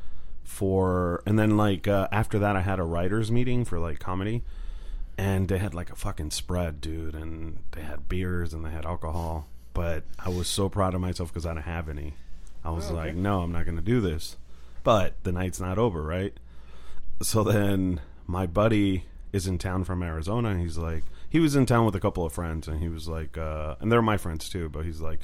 [0.43, 4.43] for and then like uh, after that, I had a writers meeting for like comedy,
[5.19, 8.85] and they had like a fucking spread, dude, and they had beers and they had
[8.87, 9.49] alcohol.
[9.73, 12.15] But I was so proud of myself because I didn't have any.
[12.65, 13.09] I was Oh, okay.
[13.09, 14.37] like, no, I'm not gonna do this.
[14.85, 16.35] But the night's not over, right?
[17.23, 21.67] So then my buddy is in town from Arizona and he's like he was in
[21.67, 24.49] town with a couple of friends and he was like uh and they're my friends
[24.49, 25.21] too, but he's like,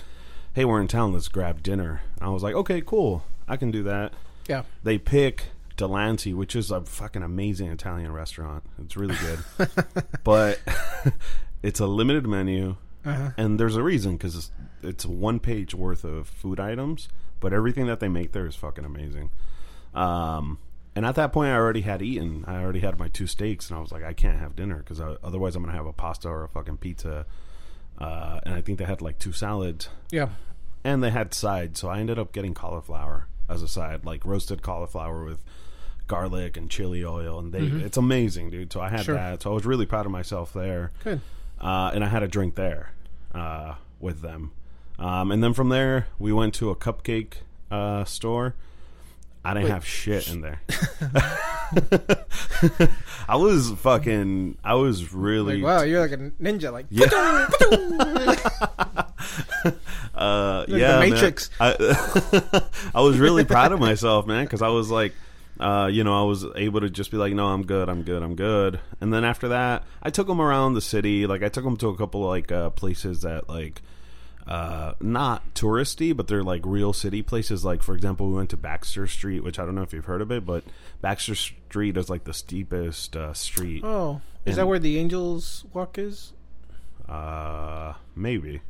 [0.54, 2.00] Hey, we're in town, let's grab dinner.
[2.18, 3.24] And I was like, Okay, cool.
[3.48, 4.12] I can do that.
[4.48, 4.62] Yeah.
[4.82, 8.64] They pick Delancey, which is a fucking amazing Italian restaurant.
[8.82, 9.68] It's really good.
[10.24, 10.58] but
[11.62, 13.30] it's a limited menu Uh-huh.
[13.36, 14.50] and there's a reason because it's,
[14.82, 17.08] it's one page worth of food items,
[17.40, 19.30] but everything that they make there is fucking amazing.
[19.94, 20.58] Um,
[20.96, 22.44] and at that point, I already had eaten.
[22.46, 25.00] I already had my two steaks, and I was like, I can't have dinner because
[25.00, 27.26] otherwise I'm gonna have a pasta or a fucking pizza.
[27.98, 30.30] Uh, and I think they had like two salads, Yeah.
[30.84, 31.80] and they had sides.
[31.80, 35.44] So I ended up getting cauliflower as a side, like roasted cauliflower with
[36.06, 38.72] garlic and chili oil, and they it's amazing, dude.
[38.72, 39.14] So I had Sure.
[39.14, 39.42] that.
[39.42, 41.20] So I was really proud of myself there Good.
[41.60, 42.92] uh, and I had a drink there
[43.34, 44.52] uh, with them.
[44.98, 47.34] Um, and then from there, we went to a cupcake
[47.70, 48.54] uh, store.
[49.44, 49.72] I didn't Wait.
[49.72, 50.60] have shit in there.
[53.28, 54.58] I was fucking.
[54.62, 55.62] I was really.
[55.62, 56.72] Like, wow, you're like a ninja.
[56.72, 57.06] Like, Yeah.
[58.26, 58.40] like
[60.14, 61.10] Uh, the yeah, man.
[61.10, 61.50] Matrix.
[61.58, 62.60] I,
[62.94, 65.14] I was really proud of myself, man, because I was like,
[65.58, 68.22] uh, you know, I was able to just be like, no, I'm good, I'm good,
[68.22, 68.80] I'm good.
[69.00, 71.26] And then after that, I took them around the city.
[71.26, 73.80] Like, I took them to a couple of like uh, places that like.
[74.50, 77.64] Uh, not touristy, but they're like real city places.
[77.64, 80.20] Like, for example, we went to Baxter Street, which I don't know if you've heard
[80.20, 80.64] of it, but
[81.00, 83.84] Baxter Street is like the steepest uh, street.
[83.84, 86.32] oh, is that where the Angels Walk is?
[87.08, 88.60] Uh, maybe.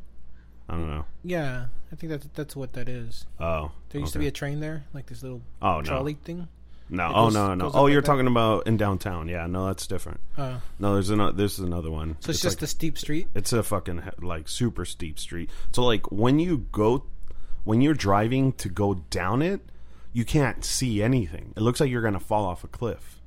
[0.69, 1.05] I don't know.
[1.23, 3.25] Yeah, I think that's that's what that is.
[3.39, 5.81] Oh, There used to be a train there, like this little Oh no.
[5.81, 6.47] trolley thing.
[6.93, 7.71] No, It oh goes- no, no.
[7.73, 8.05] Oh, you're that?
[8.05, 9.27] talking about in downtown.
[9.29, 10.19] Yeah, no, that's different.
[10.37, 11.31] Uh, No, there's another.
[11.31, 12.17] This is another one.
[12.19, 13.27] so it's, just like, a steep street.
[13.33, 15.49] it's a fucking like super steep street.
[15.71, 17.05] So like when you go,
[17.63, 19.61] when you're driving to go down it,
[20.11, 21.53] you can't see anything.
[21.55, 23.21] It looks like you're gonna fall off a cliff.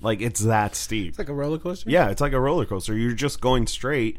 [0.00, 1.08] Like it's that steep.
[1.10, 1.90] It's like a roller coaster.
[1.90, 2.96] Yeah, it's like a roller coaster.
[2.96, 4.18] You're just going straight,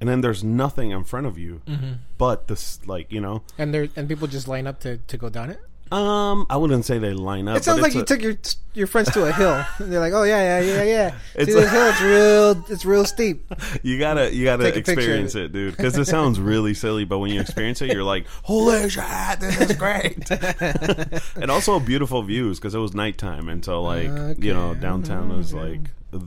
[0.00, 1.92] and then there's nothing in front of you, Mm-hmm.
[2.18, 3.42] but this like you know.
[3.58, 5.60] and there and people just line up to, to go down it.
[5.92, 7.58] Um, I wouldn't say they line up.
[7.58, 8.36] It sounds like you a- took your
[8.74, 9.62] your friends to a hill.
[9.78, 11.14] And they're like, oh yeah, yeah, yeah, yeah.
[11.34, 11.86] It's See this a- hill?
[11.88, 12.64] It's real.
[12.70, 13.44] It's real steep.
[13.82, 15.44] You gotta, you gotta Take a picture of experience it.
[15.46, 15.76] it, dude.
[15.76, 19.04] Because it sounds really silly, but when you experience it, you're like, "Holy shit,
[19.40, 20.30] this is great!"
[21.36, 24.10] and also beautiful views because it was nighttime until like
[24.42, 25.80] you know downtown was like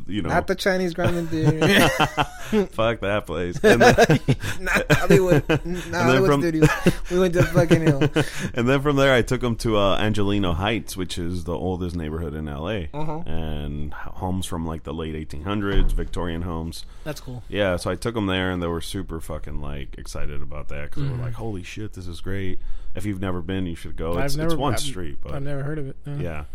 [0.08, 2.68] you know, Not the Chinese Gremlin Theater.
[2.68, 3.60] fuck that place.
[3.64, 3.96] And then,
[4.60, 5.44] Not Hollywood.
[5.66, 6.70] Not Hollywood from- Studios.
[7.12, 8.02] We went to fucking hill.
[8.54, 11.96] and then from there, I took them to uh, Angelino Heights, which is the oldest
[11.96, 13.20] neighborhood in LA, Uh-huh.
[13.26, 16.86] and homes from like the late 1800s, Victorian homes.
[17.04, 17.44] That's cool.
[17.50, 20.90] Yeah, so I took them there, and they were super fucking like excited about that
[20.90, 22.60] because they were like, "Holy shit, this is great!"
[22.96, 24.18] If you've never been, you should go.
[24.20, 25.96] It's, it's one I've- street, but I've never heard of it.
[26.08, 26.46] Uh, yeah.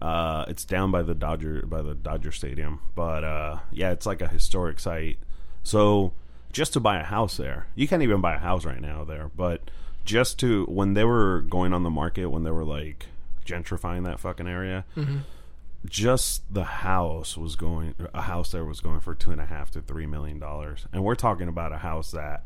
[0.00, 4.20] Uh, it's down by the Dodger by the Dodger Stadium, but uh, yeah, it's like
[4.22, 5.18] a historic site.
[5.64, 6.12] So
[6.52, 9.30] just to buy a house there, you can't even buy a house right now there.
[9.36, 9.70] But
[10.04, 13.06] just to when they were going on the market, when they were like
[13.44, 14.84] gentrifying that fucking area,
[15.84, 19.70] just the house was going a house there was going for two and a half
[19.72, 22.44] to three million dollars, and we're talking about a house that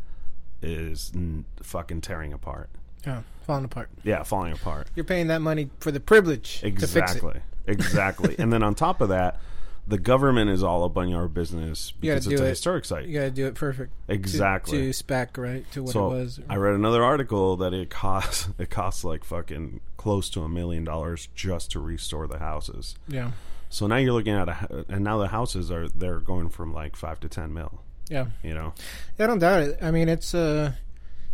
[0.62, 2.71] is n- fucking tearing apart.
[3.07, 3.88] Yeah, falling apart.
[4.05, 4.88] Yeah, falling apart.
[4.95, 6.99] You're paying that money for the privilege to fix it.
[6.99, 7.41] Exactly.
[7.67, 8.37] Exactly.
[8.38, 9.38] and then on top of that,
[9.87, 12.49] the government is all up on your business You because it's a it.
[12.51, 13.07] historic site.
[13.09, 13.93] You got to do it perfect.
[14.09, 14.79] Exactly.
[14.79, 15.65] To, spec, right?
[15.73, 16.41] To what so it was.
[16.49, 20.85] I read another article that it costs it costs like fucking close to a million
[20.85, 22.95] dollars just to restore the houses.
[23.09, 23.33] yeah.
[23.71, 26.95] So now you're looking at a and now the houses are they're going from like
[26.95, 28.27] 5 to 10 mil, Yeah.
[28.43, 28.75] you know.
[29.19, 29.79] I don't doubt it.
[29.81, 30.73] I mean, it's uh,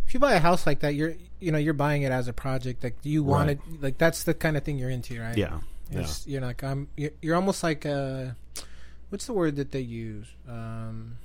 [0.07, 2.33] if you buy a house like that, you're you know you're buying it as a
[2.33, 2.83] project.
[2.83, 3.59] Like you want Right.
[3.73, 3.81] it.
[3.81, 5.37] Like that's the kind of thing you're into, right?
[5.37, 5.59] Yeah.
[5.91, 6.01] Yeah.
[6.01, 6.87] It's, You're like I'm.
[6.95, 8.27] You're, you're almost like uh,
[9.09, 10.27] what's the word that they use?
[10.47, 11.17] Um,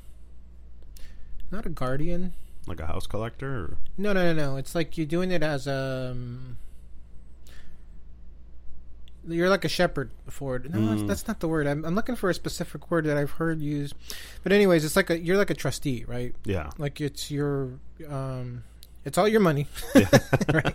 [1.50, 2.33] not a guardian.
[2.66, 4.57] Like a house collector or No, no, no, no.
[4.57, 6.57] It's like you're doing it as um.
[9.27, 10.70] You're like a shepherd for it.
[10.72, 11.07] No, that's, Mm.
[11.09, 11.66] that's not the word.
[11.66, 13.94] I'm, I'm looking for a specific word that I've heard used.
[14.42, 16.35] But anyways, it's like a you're like a trustee, right?
[16.44, 16.70] yeah.
[16.77, 17.70] Like it's your
[18.09, 18.64] um,
[19.04, 20.08] it's all your money, Yeah.
[20.52, 20.74] right?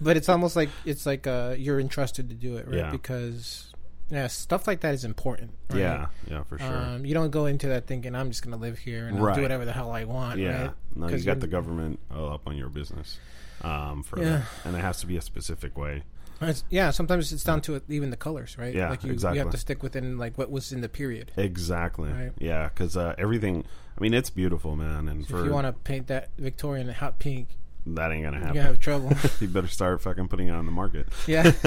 [0.00, 2.76] But it's almost like it's like uh, you're entrusted to do it, right?
[2.78, 2.90] Yeah.
[2.90, 3.72] Because
[4.10, 5.50] yeah, stuff like that is important.
[5.70, 5.80] Right?
[5.80, 6.06] Yeah.
[6.30, 6.66] Yeah, for sure.
[6.76, 9.34] Um, you don't go into that thinking I'm just gonna live here and Right.
[9.36, 10.38] do whatever the hell I want.
[10.38, 10.70] Yeah, right?
[10.94, 13.18] no, you got the government all up on your business,
[13.62, 14.42] um, for Yeah.
[14.64, 16.04] and it has to be a specific way.
[16.40, 18.72] It's, yeah, sometimes it's down to it, even the colors, right?
[18.72, 19.38] Yeah, like you, exactly.
[19.38, 21.32] you have to stick within like what was in the period.
[21.36, 22.10] Exactly.
[22.12, 22.30] Right.
[22.38, 23.64] Yeah, because uh, everything.
[23.98, 26.88] I mean, it's beautiful, man, and So for if you want to paint that Victorian
[26.88, 27.48] hot pink,
[27.86, 28.54] that ain't gonna you're happen.
[28.56, 29.12] gonna have trouble.
[29.40, 31.08] you better start fucking putting it on the market.
[31.26, 31.42] yeah,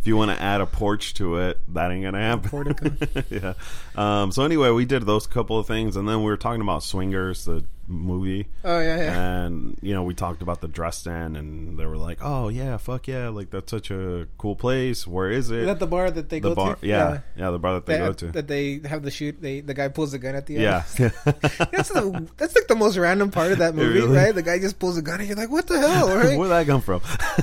[0.04, 2.50] you want to add a porch to it, that ain't gonna happen.
[2.50, 2.90] Portico.
[3.30, 3.54] yeah.
[3.96, 6.82] Um, so anyway, we did those couple of things, and then we were talking about
[6.82, 9.44] Swingers, the movie, Oh yeah, yeah.
[9.44, 13.06] and you know we talked about the Dresden, and they were like, "Oh yeah, fuck
[13.08, 15.06] yeah, like that's such a cool place.
[15.06, 16.86] Where is it?" Is that the bar that they the go bar, to?
[16.86, 18.32] yeah, yeah, the bar that they go to.
[18.32, 19.40] that they have the shoot.
[19.40, 20.62] They the guy pulls the gun at the end.
[20.64, 20.82] yeah,
[21.72, 24.16] that's the, that's like the most random part of that movie, really?
[24.16, 24.34] right?
[24.34, 26.38] The guy just pulls a gun, and you're like, "What the hell?" Right?
[26.38, 27.02] Where'd that come from?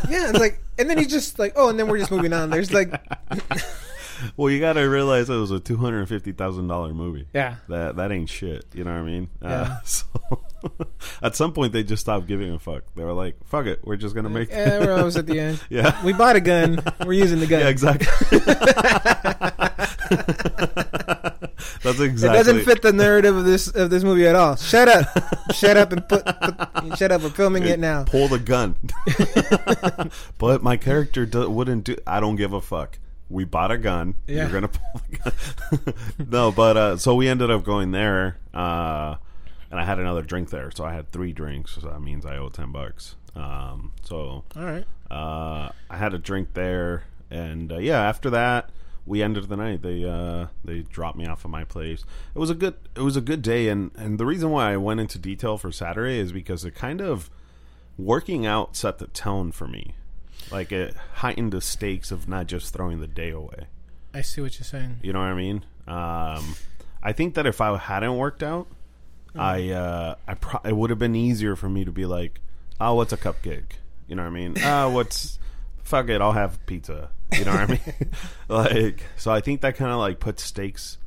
[0.10, 2.49] yeah, it's like, and then he just like, "Oh," and then we're just moving on.
[2.49, 2.89] There's like,
[4.38, 7.27] well, you got to realize it was a two hundred and fifty thousand dollar movie.
[7.34, 8.65] yeah, That that ain't shit.
[8.73, 9.29] You know what I mean?
[9.41, 9.49] Yeah.
[9.49, 10.05] Uh, so
[11.23, 12.84] at some point they just stopped giving a fuck.
[12.95, 15.62] They were like, "Fuck it, we're just gonna make." yeah, we're almost at the end.
[15.69, 16.03] yeah.
[16.05, 16.79] We bought a gun.
[17.05, 17.62] We're using the gun.
[17.62, 18.07] Yeah, exactly.
[21.84, 22.39] That's exactly.
[22.39, 24.55] It doesn't fit the narrative of this of this movie at all.
[24.55, 25.05] Shut up,
[25.53, 27.21] shut up, and put, put shut up.
[27.23, 28.03] We're filming it now.
[28.03, 28.75] Pull the gun.
[30.38, 31.97] but my character do, wouldn't do.
[32.05, 32.99] I don't give a fuck.
[33.32, 34.15] We bought a gun.
[34.28, 34.44] Yeah.
[34.44, 36.28] You're gonna pull the gun.
[36.30, 39.15] no, but uh, so we ended up going there, uh,
[39.70, 41.78] and I had another drink there, so I had three drinks.
[41.82, 43.15] So that means I owe ten bucks.
[43.36, 44.86] Um, so All right.
[45.10, 48.70] uh, I had a drink there, and uh, yeah, after that
[49.06, 49.82] we ended the night.
[49.82, 52.04] They uh, they dropped me off at my place.
[52.36, 54.78] It was a good it was a good day, and and the reason why I
[54.78, 57.30] went into detail for Saturday is because it kind of
[57.98, 59.96] working out set the tone for me.
[60.52, 63.68] Like it heightened the stakes of not just throwing the day away.
[64.14, 65.00] I see what you're saying.
[65.02, 65.64] You know what I mean?
[65.88, 66.56] Um,
[67.02, 68.68] I think that if I hadn't worked out,
[69.36, 72.42] I uh, I pro- it would have been easier for me to be like,
[72.82, 73.78] oh, what's a cupcake?
[74.08, 74.56] You know what I mean?
[74.62, 75.40] Ah, what's
[75.84, 77.10] fuck it, I'll have pizza.
[77.32, 77.80] You know what I mean?
[78.50, 80.98] like, so I think that kind of like put stakes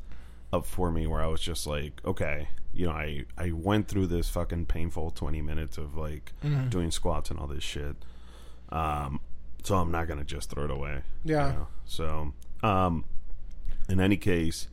[0.51, 4.07] up for me where I was just like, okay, you know, I I went through
[4.07, 6.71] this fucking painful twenty minutes of like Mhm.
[6.71, 7.95] doing squats and all this shit.
[8.69, 9.19] Um,
[9.65, 11.01] so I'm not gonna just throw it away.
[11.23, 11.51] you Yeah.
[11.51, 11.67] know?
[11.85, 13.03] So, um,
[13.89, 14.67] in any case,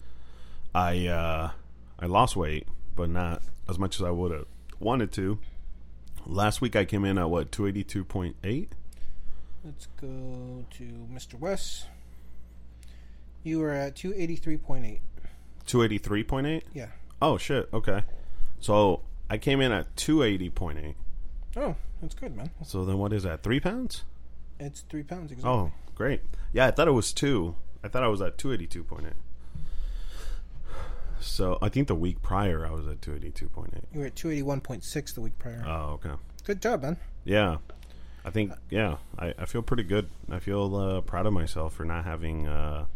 [0.74, 1.50] I uh,
[1.98, 4.46] I lost weight, but not as much as I would have
[4.80, 5.38] wanted to.
[6.26, 8.72] Last week I came in at what two eighty two point eight.
[9.64, 11.38] Let's go to Mr.
[11.38, 11.86] West.
[13.44, 15.00] You were at two eighty three point eight.
[15.66, 16.64] Two eighty three point eight.
[16.72, 16.88] Yeah.
[17.20, 17.68] Oh shit.
[17.72, 18.02] Okay.
[18.60, 20.94] So I came in at two eighty point eight.
[21.56, 22.50] Oh, that's good, man.
[22.64, 23.42] So then what is that?
[23.42, 24.04] Three pounds?
[24.62, 25.50] It's three pounds exactly.
[25.50, 26.22] Oh, great.
[26.52, 27.56] Yeah, I thought it was two.
[27.82, 29.12] I thought I was at two eighty two point eight.
[31.22, 33.84] So I think the week prior I was at 282.8.
[33.92, 35.62] You were at 281.6 the week prior.
[35.66, 36.10] Oh, okay.
[36.44, 36.96] Good job, man.
[37.24, 37.58] Yeah.
[38.24, 40.08] I think yeah, I, I feel pretty good.
[40.30, 42.86] I feel uh, proud of myself for not having uh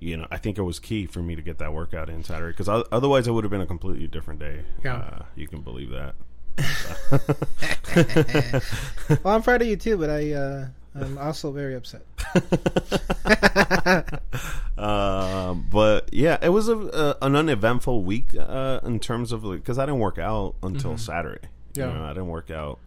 [0.00, 2.56] you know, I think it was key for me to get that workout in Saturday
[2.56, 4.62] because otherwise it would have been a completely different day.
[4.84, 4.94] Yeah.
[4.94, 6.14] Uh, you can believe that.
[9.22, 12.02] well, I'm proud of you too, but I uh, I'm also very upset.
[14.78, 19.78] um, but yeah, it was a, a an uneventful week uh, in terms of because
[19.78, 20.98] I didn't work out until Mm-hmm.
[20.98, 21.48] Saturday.
[21.74, 21.88] Yeah.
[21.88, 22.78] You know, I didn't work out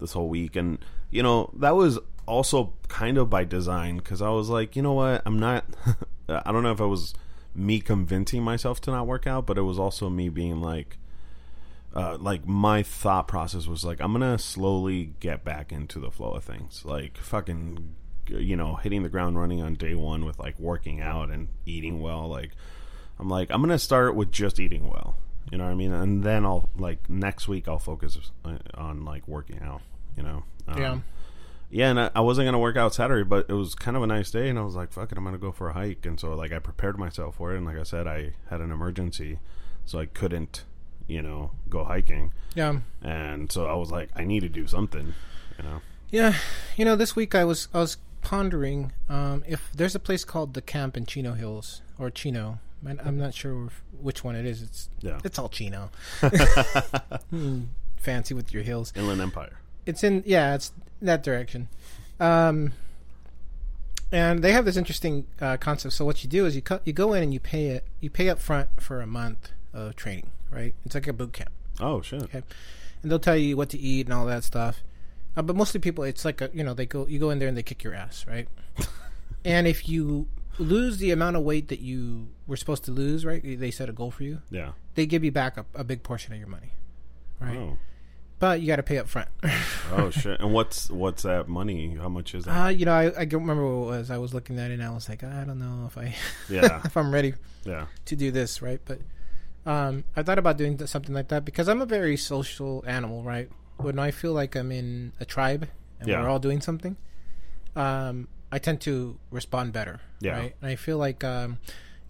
[0.00, 0.78] this whole week, and
[1.10, 4.94] you know that was also kind of by design because I was like, you know
[4.94, 5.64] what, I'm not.
[6.28, 7.14] I don't know if it was
[7.54, 10.98] me convincing myself to not work out, but it was also me being like.
[11.94, 16.32] Uh, like my thought process was like I'm gonna slowly get back into the flow
[16.32, 17.94] of things, like fucking,
[18.28, 22.00] you know, hitting the ground running on day one with like working out and eating
[22.00, 22.26] well.
[22.28, 22.52] Like
[23.18, 25.16] I'm like I'm gonna start with just eating well,
[25.50, 29.04] you know what I mean, and then I'll like next week I'll focus uh, on
[29.04, 29.82] like working out,
[30.16, 30.44] you know.
[30.68, 30.98] Um, Yeah.
[31.70, 34.06] yeah, and I, I wasn't gonna work out Saturday, but it was kind of a
[34.06, 36.18] nice day, and I was like, "Fuck it, I'm gonna go for a hike." And
[36.18, 39.40] so, like, I prepared myself for it, and like I said, I had an emergency,
[39.84, 40.64] so I couldn't,
[41.08, 42.80] you know, go hiking, Yeah.
[43.02, 45.14] and so I was like, I need to do something,
[45.58, 45.80] you know.
[46.10, 46.34] Yeah,
[46.76, 50.54] you know, this week I was I was pondering um, if there's a place called
[50.54, 52.58] the Camp in Chino Hills or Chino.
[52.82, 53.68] Man, I'm not sure
[54.00, 54.60] which one it is.
[54.62, 55.90] It's Yeah, it's all Chino.
[57.30, 57.62] Hmm,
[57.96, 58.92] fancy with your hills.
[58.96, 59.58] Inland Empire.
[59.86, 61.68] It's in yeah, it's that direction.
[62.20, 62.72] Um,
[64.10, 65.94] and they have this interesting uh, concept.
[65.94, 67.84] So what you do is you cut, you go in and you pay it.
[68.00, 70.74] You pay up front for a month of training, right?
[70.84, 71.50] It's like a boot camp.
[71.80, 72.22] Oh shit.
[72.24, 72.42] Okay.
[73.02, 74.82] and they'll tell you what to eat and all that stuff.
[75.36, 77.48] Uh, but mostly people, it's like a you know they go you go in there
[77.48, 78.46] and they kick your ass, right?
[79.44, 83.42] and if you lose the amount of weight that you were supposed to lose, right?
[83.42, 84.42] They set a goal for you.
[84.50, 84.72] Yeah.
[84.94, 86.72] They give you back a, a big portion of your money,
[87.40, 87.56] right?
[87.56, 87.78] Oh.
[88.38, 89.28] But you got to pay up front.
[89.94, 90.40] Oh shit.
[90.40, 91.96] And what's what's that money?
[92.00, 92.64] How much is that?
[92.64, 94.10] uh, you know, I, I don't remember what it was.
[94.10, 96.14] I was looking at it and I was like, I don't know if I
[96.48, 96.80] yeah.
[96.84, 97.34] if I'm ready
[97.64, 97.86] Yeah.
[98.06, 98.80] to do this, right?
[98.86, 99.00] But
[99.66, 103.22] um, I thought about doing th- something like that because I'm a very social animal,
[103.22, 103.48] right?
[103.76, 105.68] When I feel like I'm in a tribe
[106.00, 106.20] and Yeah.
[106.22, 106.96] we're all doing something,
[107.76, 110.32] um, I tend to respond better, Yeah.
[110.38, 110.54] right?
[110.60, 111.58] And I feel like, um,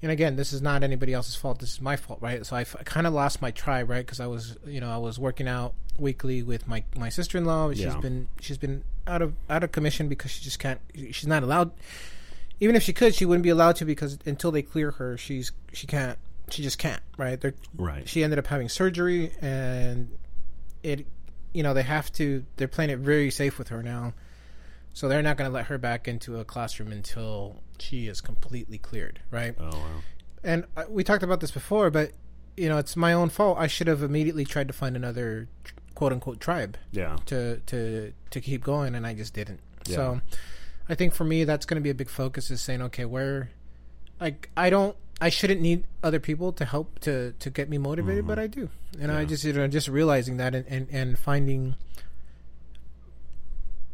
[0.02, 1.60] and again, this is not anybody else's fault.
[1.60, 2.44] This is my fault, right?
[2.44, 4.04] So I, f- I kind of lost my tribe, right?
[4.04, 7.44] Because I was, you know, I was working out weekly with my my sister in
[7.44, 7.70] law.
[7.70, 8.00] She's Yeah.
[8.00, 10.80] been she's been out of out of commission because she just can't.
[10.94, 11.70] She's not allowed.
[12.60, 15.52] Even if she could, she wouldn't be allowed to because until they clear her, she's
[15.72, 16.18] she can't.
[16.52, 17.40] She just can't, right?
[17.40, 18.08] They're Right.
[18.08, 20.16] she ended up having surgery and
[20.82, 21.06] it
[21.54, 24.12] you know they have to they're playing it very safe with her now
[24.94, 28.78] so they're not going to let her back into a classroom until she is completely
[28.78, 29.86] cleared right Oh wow.
[30.42, 32.12] and uh, we talked about this before but
[32.56, 35.46] you know it's my own fault i should have immediately tried to find another
[35.94, 37.16] quote unquote tribe Yeah.
[37.26, 39.96] to to to keep going and i just didn't Yeah.
[39.96, 40.20] so
[40.88, 43.50] i think for me that's going to be a big focus is saying okay where
[44.20, 48.26] like i don't i shouldn't need other people to help to to get me motivated
[48.26, 48.68] but i do
[49.00, 49.28] and i Mm-hmm.
[49.28, 51.74] Just you know just realizing that and and, and finding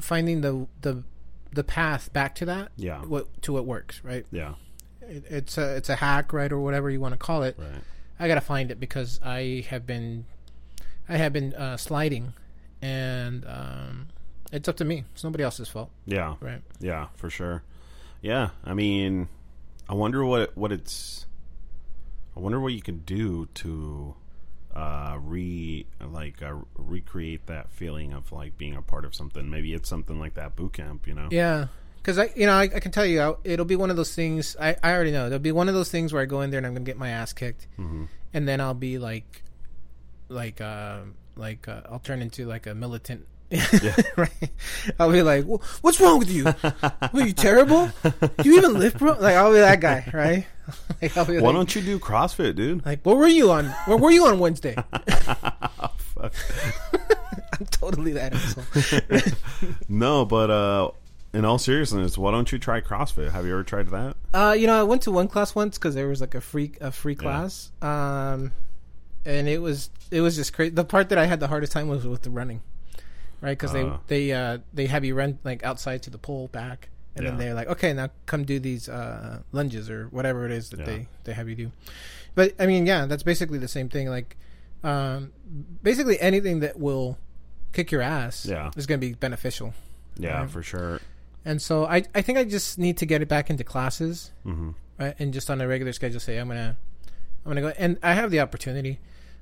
[0.00, 1.02] finding the the
[1.52, 3.00] the path back to that Yeah.
[3.00, 4.54] what to what works right Yeah.
[5.02, 7.82] it, it's a it's a hack right or whatever you want to call it Right.
[8.20, 10.24] I gotta find it because I have been,
[11.08, 12.32] I have been uh, sliding,
[12.82, 14.08] and um,
[14.50, 15.04] it's up to me.
[15.14, 16.34] It's nobody else's fault, Yeah.
[16.40, 16.60] right?
[16.80, 17.62] Yeah, for sure.
[18.20, 19.28] Yeah, I mean,
[19.88, 21.26] I wonder what what it's.
[22.36, 24.14] I wonder what you can do to
[24.76, 29.48] uh re like uh, recreate that feeling of like being a part of something.
[29.50, 31.28] Maybe it's something like that boot camp, you know.
[31.30, 33.96] Yeah, because I, you know, I, I can tell you, I, it'll be one of
[33.96, 34.56] those things.
[34.60, 36.58] I, I already know it'll be one of those things where I go in there
[36.58, 39.42] and I'm gonna get my ass kicked, hmm and then I'll be like,
[40.28, 40.98] like, uh,
[41.34, 43.26] like uh, I'll turn into like a militant.
[44.16, 44.50] right?
[44.98, 46.44] I'll be like, "Wh- "What's wrong with you?
[47.12, 47.90] Were you terrible?
[48.02, 50.46] Do you even lift, bro?" Like I'll be that guy, right?
[51.02, 52.84] like, I'll be Why like, don't you do CrossFit, dude?
[52.84, 53.66] Like, what were you on?
[53.86, 54.74] Where were you on Wednesday?
[54.74, 56.34] Fuck.
[57.58, 59.32] I'm totally that asshole.
[59.88, 60.90] no, but uh
[61.32, 63.30] in all seriousness, why don't you try CrossFit?
[63.32, 64.16] Have you ever tried that?
[64.32, 66.72] Uh, you know, I went to one class once because there was like a free
[66.80, 67.70] a free class.
[67.82, 68.52] Um,
[69.24, 70.70] and it was it was just crazy.
[70.70, 72.62] The part that I had the hardest time was with the running,
[73.40, 73.50] right?
[73.58, 73.98] Because Uh.
[74.08, 77.36] they they uh they have you run like outside to the pole back, and then
[77.38, 80.86] they're like, okay, now come do these uh lunges or whatever it is that Yeah.
[80.86, 81.72] they they have you do.
[82.34, 84.08] But I mean, yeah, that's basically the same thing.
[84.08, 84.36] Like,
[84.84, 85.32] um,
[85.82, 87.18] basically anything that will
[87.72, 88.70] kick your ass Yeah.
[88.76, 89.74] is going to be beneficial.
[90.16, 90.50] Yeah, Right.
[90.50, 91.00] for sure.
[91.44, 94.70] And so I I think I just need to get it back into classes, hmm
[94.98, 95.14] right?
[95.18, 96.76] And just on a regular schedule, say I'm gonna
[97.44, 98.98] I'm gonna go, and I have the opportunity.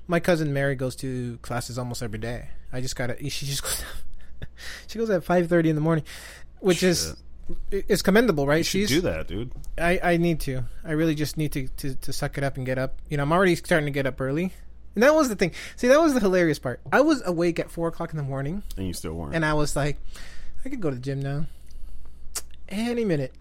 [0.08, 2.48] My cousin Mary goes to classes almost every day.
[2.72, 3.16] I just gotta.
[3.30, 3.84] She just goes.
[4.86, 6.04] she goes at five thirty in the morning,
[6.60, 7.16] which is
[7.70, 8.58] is commendable, right?
[8.58, 9.52] You She's do that, dude.
[9.78, 10.64] I, I need to.
[10.84, 12.98] I really just need to, to, to suck it up and get up.
[13.08, 14.52] You know, I'm already starting to get up early.
[14.94, 15.52] And that was the thing.
[15.76, 16.80] See, that was the hilarious part.
[16.90, 19.34] I was awake at four o'clock in the morning, And you still weren't.
[19.34, 19.98] and I was like,
[20.64, 21.46] I could go to the gym now.
[22.68, 23.32] Any minute,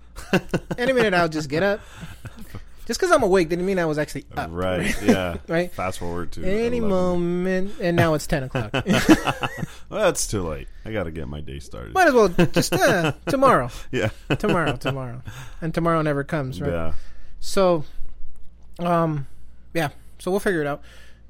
[0.78, 1.80] any minute, I'll just get up.
[2.86, 4.50] Just because I'm awake didn't mean I was actually up.
[4.52, 4.96] right.
[5.02, 5.38] Yeah.
[5.48, 5.72] Right.
[5.72, 6.90] Fast forward to Any 11.
[6.90, 8.72] moment, and now it's ten o'clock.
[9.90, 10.68] Well, that's too late.
[10.84, 11.94] I got to get my day started.
[11.94, 14.10] Might as well just uh, tomorrow, Yeah.
[14.40, 15.22] tomorrow, tomorrow,
[15.62, 16.72] and tomorrow never comes, right?
[16.72, 16.94] Yeah.
[17.40, 17.86] So,
[18.80, 19.28] um,
[19.76, 19.90] yeah.
[20.18, 20.82] So we'll figure it out.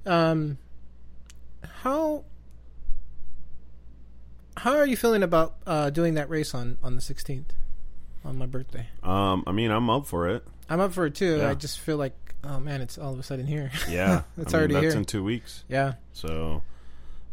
[0.06, 0.58] Um,
[1.82, 2.24] how
[4.58, 7.54] how are you feeling about uh, doing that race on on the sixteenth
[8.24, 8.88] on my birthday?
[9.04, 10.46] Um, I mean, I'm up for it.
[10.70, 11.38] I'm up for it too.
[11.38, 11.50] Yeah.
[11.50, 12.14] I just feel like,
[12.44, 13.72] oh man, it's all of a sudden here.
[13.90, 14.24] Yeah.
[14.38, 14.98] It's I mean, already that's here.
[14.98, 15.64] in two weeks.
[15.68, 16.64] yeah, So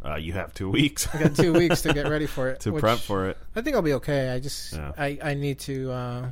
[0.05, 2.61] uh, you have two weeks I got two weeks to get ready for it.
[2.61, 3.39] to prep for it.
[3.57, 4.31] I think I'll be okay.
[4.31, 4.93] I just Yeah.
[4.99, 6.29] I I need to uh,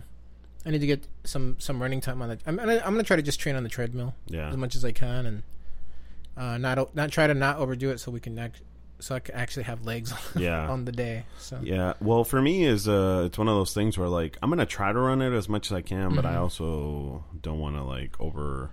[0.66, 2.40] I need to get some some running time on it.
[2.46, 4.14] I'm gonna, I'm gonna try to just train on the treadmill.
[4.26, 4.48] Yeah.
[4.50, 5.42] as much as I can, and
[6.36, 8.60] uh, not not try to not overdo it, so we can act-
[9.00, 10.68] so I can actually have legs Yeah.
[10.68, 11.24] on the day.
[11.38, 11.94] So Yeah.
[12.00, 14.66] Well, for me is uh it's one of those things where like I'm going to
[14.66, 16.42] try to run it as much as I can, but I Mm-hmm.
[16.42, 18.70] also don't want to like over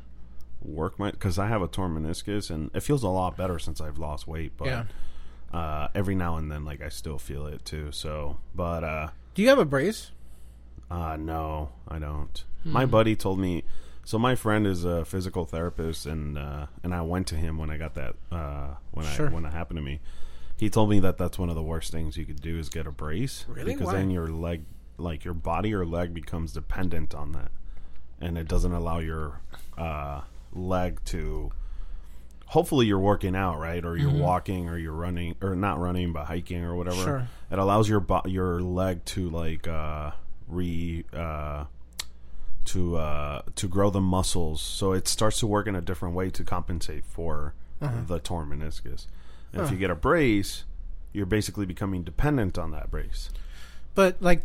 [0.61, 3.79] work my cuz I have a torn meniscus and it feels a lot better since
[3.79, 4.83] I've lost weight, but Yeah.
[5.53, 7.91] uh every now and then like I still feel it too.
[7.91, 10.11] So, but uh do you have a brace?
[10.89, 12.43] Uh no, I don't.
[12.63, 13.63] My buddy told me
[14.07, 17.69] so my friend is a physical therapist and uh and I went to him when
[17.69, 19.27] I got that uh when Sure.
[19.29, 19.99] I when it happened to me.
[20.55, 22.87] He told me that that's one of the worst things you could do is get
[22.87, 23.73] a brace Really?
[23.73, 23.95] because Why?
[23.95, 24.61] then your leg
[24.97, 27.51] like your body or leg becomes dependent on that
[28.21, 29.41] and it doesn't allow your
[29.77, 30.21] uh
[30.53, 31.51] leg to
[32.47, 36.25] hopefully you're working out right or you're walking or you're running or not running but
[36.27, 37.27] hiking or whatever Sure.
[37.51, 40.11] it allows your bo- your leg to like uh
[40.47, 41.65] re uh
[42.67, 44.61] to uh to grow the muscles.
[44.61, 49.05] So it starts to work in a different way to compensate for the torn meniscus.
[49.53, 50.63] And if you get a brace
[51.13, 53.29] you're basically becoming dependent on that brace.
[53.95, 54.43] But like,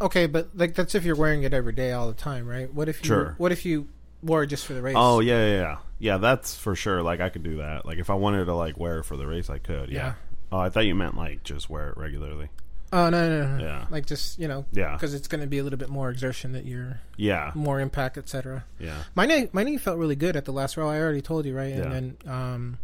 [0.00, 2.72] okay, but like that's if you're wearing it every day all the time, right?
[2.72, 3.34] What if you Sure.
[3.38, 3.88] what if you
[4.22, 4.94] wore it just for the race?
[4.98, 5.76] oh yeah yeah yeah.
[5.98, 7.02] Yeah that's for sure.
[7.02, 7.84] Like i could do that.
[7.86, 10.14] Like if i wanted to like wear it for the race i could yeah, Yeah.
[10.50, 12.48] oh i thought you meant like just wear it regularly
[12.92, 13.64] oh no no no, no.
[13.64, 13.86] Yeah.
[13.90, 14.92] like just you know Yeah.
[14.92, 18.18] because it's going to be a little bit more exertion that you're yeah more impact,
[18.18, 18.64] etc.
[18.78, 20.88] yeah My knee, my knee felt really good at the last row.
[20.88, 21.72] I already told you, right?
[21.72, 21.90] And Yeah.
[21.90, 22.78] then um,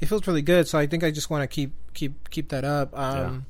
[0.00, 0.66] it feels really good.
[0.68, 2.96] So I think I just want to keep keep keep that up.
[2.98, 3.46] Um,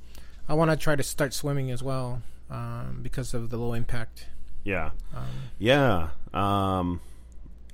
[0.48, 2.20] I want to try to start swimming as well
[2.50, 4.26] um, because of the low impact.
[4.64, 5.24] yeah Um,
[5.58, 6.08] Yeah.
[6.32, 7.00] Um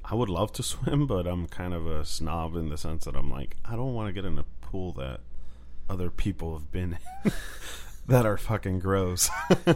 [0.05, 3.15] I would love to swim, but I'm kind of a snob in the sense that
[3.17, 5.21] I'm like, I don't want to get in a pool that
[5.89, 7.33] other people have been in
[8.07, 9.31] that are fucking gross.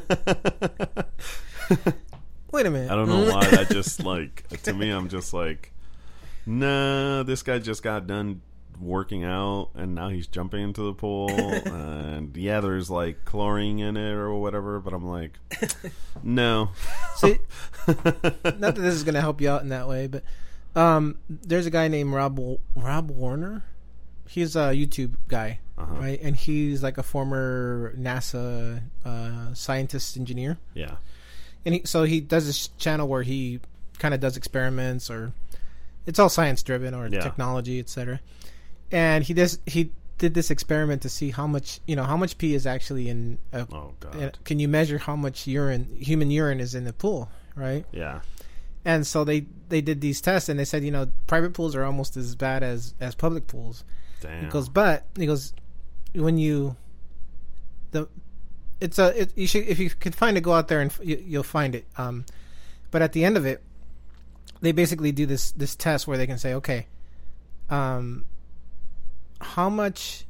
[2.51, 2.91] wait a minute.
[2.91, 5.73] I don't know why that just like to me I'm just like
[6.47, 8.43] nah, this guy just got done
[8.81, 13.97] working out and now he's jumping into the pool and yeah, there's like chlorine in
[13.97, 15.39] it or whatever, but I'm like
[16.23, 16.71] no.
[17.17, 17.39] See,
[17.87, 18.03] not
[18.43, 20.25] that this is going to help you out in that way, but
[20.77, 22.39] um, there's a guy named Rob
[22.75, 23.65] Rob Warner.
[24.29, 25.95] He's a YouTube guy, Uh-huh.
[25.95, 26.21] right?
[26.23, 30.57] And he's like a former NASA uh, scientist engineer.
[30.75, 30.97] Yeah.
[31.65, 33.61] and he, so he does this channel where he
[33.99, 35.33] kind of does experiments or
[36.07, 37.21] it's all science driven or Yeah.
[37.21, 38.21] technology etc
[38.93, 42.37] and he does he did this experiment to see how much you know how much
[42.39, 44.15] pee is actually in a, Oh god.
[44.17, 48.21] in- can you measure how much urine human urine is in the pool right Yeah.
[48.85, 51.85] and so they they did these tests and they said you know private pools are
[51.85, 53.85] almost as bad as as public pools
[54.21, 54.45] Damn.
[54.45, 55.53] he goes, but he goes,
[56.15, 56.77] when you
[57.91, 58.09] the
[58.81, 61.01] it's a it, you should if you can find it, go out there and f-
[61.03, 61.87] you, you'll find it.
[61.97, 62.25] Um,
[62.91, 63.63] but at the end of it,
[64.61, 66.87] they basically do this this test where they can say, okay,
[67.71, 68.25] um,
[69.41, 70.25] how much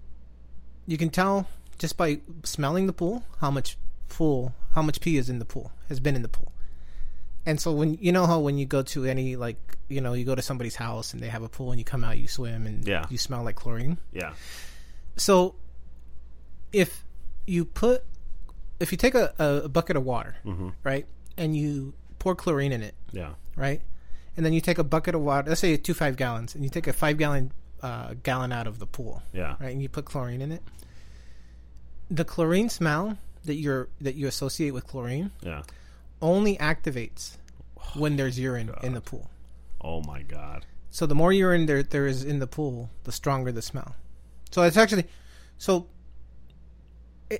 [0.86, 3.76] you can tell just by smelling the pool how much
[4.08, 6.52] pool how much pee is in the pool has been in the pool.
[7.46, 9.56] And so when you know how when you go to any like
[9.88, 12.04] you know you go to somebody's house and they have a pool and you come
[12.04, 13.04] out you swim and Yeah.
[13.10, 13.98] you smell like chlorine.
[14.12, 14.32] yeah.
[15.16, 15.54] So
[16.74, 17.04] if
[17.46, 18.02] you put
[18.80, 20.72] if you take a, a bucket of water, Mhm.
[20.82, 21.06] right,
[21.36, 23.34] and you pour chlorine in it, Yeah.
[23.56, 23.80] right,
[24.36, 26.70] and then you take a bucket of water, let's say two five gallons, and you
[26.70, 27.52] take a five gallon
[27.82, 29.56] uh, gallon out of the pool, Yeah.
[29.60, 30.62] right, and you put chlorine in it.
[32.10, 35.62] The chlorine smell that you're that you associate with chlorine Yeah.
[36.22, 37.36] only activates
[37.94, 39.30] when there's urine in the pool.
[39.80, 40.64] Oh my god.
[40.90, 43.94] So the more urine there there is in the pool, the stronger the smell.
[44.50, 45.06] So it's actually
[45.58, 45.86] so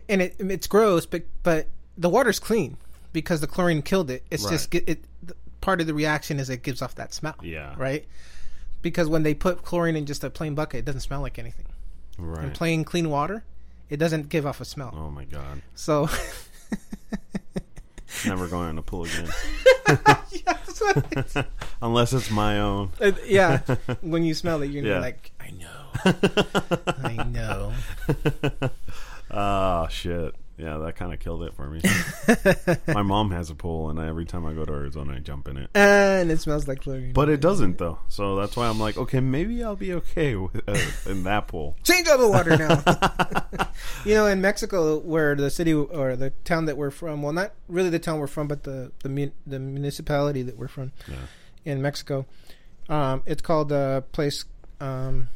[0.08, 1.66] and it it's gross, but but
[1.98, 2.76] the water's clean
[3.12, 4.22] because the chlorine killed it.
[4.30, 4.84] It's just Right.
[4.86, 7.36] get it the- part of the reaction is it gives off that smell.
[7.42, 7.74] Yeah.
[7.76, 8.04] Right?
[8.82, 11.66] Because when they put chlorine in just a plain bucket, it doesn't smell like anything.
[12.18, 12.52] In Right.
[12.54, 13.44] plain clean water,
[13.88, 14.92] it doesn't give off a smell.
[14.96, 15.62] Oh my god.
[15.74, 16.08] So
[18.26, 19.28] Never going in a pool again.
[19.88, 19.96] Yeah,
[20.44, 21.44] that's what it's-
[21.82, 22.90] Unless it's my own.
[23.00, 23.58] Uh, yeah,
[24.00, 25.00] when you smell it, you're Yeah.
[25.00, 25.90] like, I know,
[27.04, 27.72] I know.
[29.30, 30.34] Oh shit.
[30.56, 31.80] Yeah, that kind of killed it for me.
[32.94, 35.56] my mom has a pool, and every time I go to Arizona, I jump in
[35.56, 35.68] it.
[35.74, 37.12] And it smells like chlorine.
[37.12, 40.62] But it doesn't though, so that's why I'm like, okay, maybe I'll be okay with,
[40.68, 41.74] uh, in that pool.
[41.82, 43.68] change all the water now.
[44.04, 47.50] you know, in Mexico, where the city or the town that we're from, well, not
[47.66, 51.16] really the town we're from, but the the, mun- the municipality that we're from Yeah.
[51.64, 52.26] in Mexico,
[52.88, 54.44] um, it's called a place,
[54.80, 55.30] um,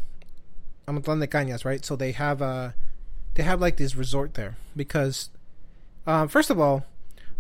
[0.87, 1.85] Amatlan de Cañas, right?
[1.85, 2.75] So they have a,
[3.39, 5.31] they have like this resort there because,
[6.07, 6.85] um, first of all,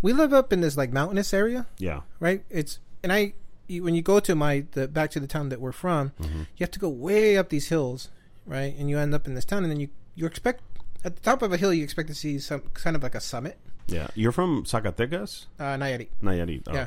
[0.00, 2.02] we live up in this like mountainous area, Yeah.
[2.20, 2.44] right?
[2.48, 3.34] It's and I
[3.68, 6.38] when you go to my the back to the town that we're from, Mm-hmm.
[6.56, 8.08] you have to go way up these hills,
[8.46, 8.74] right?
[8.78, 10.62] And you end up in this town, and then you you expect
[11.04, 13.20] at the top of a hill you expect to see some kind of like a
[13.20, 14.06] summit, Yeah.
[14.14, 15.46] You're from Zacatecas?
[15.58, 16.62] uh, Nayarit, Nayarit.
[16.68, 16.86] Oh, yeah,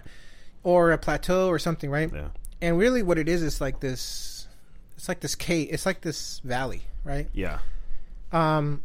[0.64, 2.10] or a plateau or something, right?
[2.14, 2.30] Yeah.
[2.62, 4.48] And really, what it is is like this.
[4.96, 5.68] It's like this cave.
[5.72, 7.28] It's like this valley, right?
[7.34, 7.60] Yeah.
[8.32, 8.84] um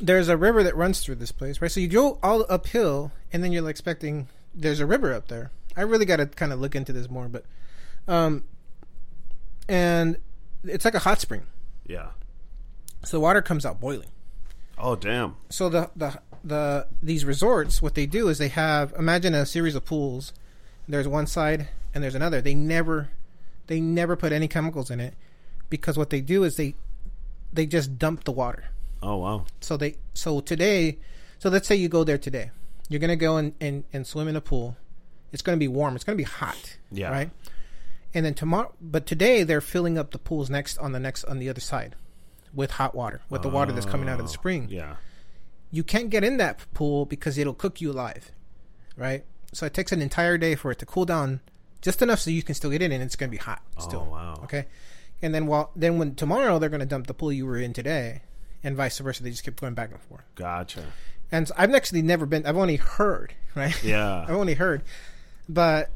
[0.00, 1.70] there's a river that runs through this place, right?
[1.70, 5.50] So you go all uphill and then you're like expecting there's a river up there.
[5.76, 7.44] I really got to kind of look into this more, but
[8.08, 8.44] um
[9.68, 10.18] and
[10.64, 11.42] it's like a hot spring.
[11.86, 12.10] Yeah.
[13.04, 14.10] So the water comes out boiling.
[14.78, 15.36] Oh damn.
[15.48, 19.74] So the the the these resorts what they do is they have imagine a series
[19.74, 20.32] of pools.
[20.88, 22.40] There's one side and there's another.
[22.40, 23.10] They never
[23.66, 25.14] they never put any chemicals in it
[25.70, 26.74] because what they do is they
[27.52, 28.64] they just dump the water.
[29.02, 29.44] Oh wow.
[29.60, 30.98] so they so today
[31.38, 32.50] so let's say you go there today
[32.88, 34.76] you're gonna go and, and, and swim in a pool
[35.32, 37.10] it's gonna be warm it's gonna be hot Yeah.
[37.10, 37.30] right
[38.14, 41.38] and then tomorrow but today they're filling up the pools next on the next on
[41.38, 41.96] the other side
[42.54, 44.96] with hot water with the water that's coming out of the Oh, spring Yeah.
[45.70, 48.30] you can't get in that pool because it'll cook you alive
[48.96, 51.40] right so it takes an entire day for it to cool down
[51.80, 54.06] just enough so you can still get in and it's gonna be hot oh, still
[54.08, 54.40] Oh wow.
[54.44, 54.66] Okay,
[55.22, 57.72] and then while then when tomorrow they're going to dump the pool you were in
[57.72, 58.22] today,
[58.64, 59.22] and vice versa.
[59.22, 60.22] They just keep going back and forth.
[60.34, 60.84] Gotcha.
[61.30, 62.44] And so I've actually never been.
[62.46, 63.82] I've only heard, right?
[63.82, 64.22] Yeah.
[64.28, 64.82] I've only heard,
[65.48, 65.90] but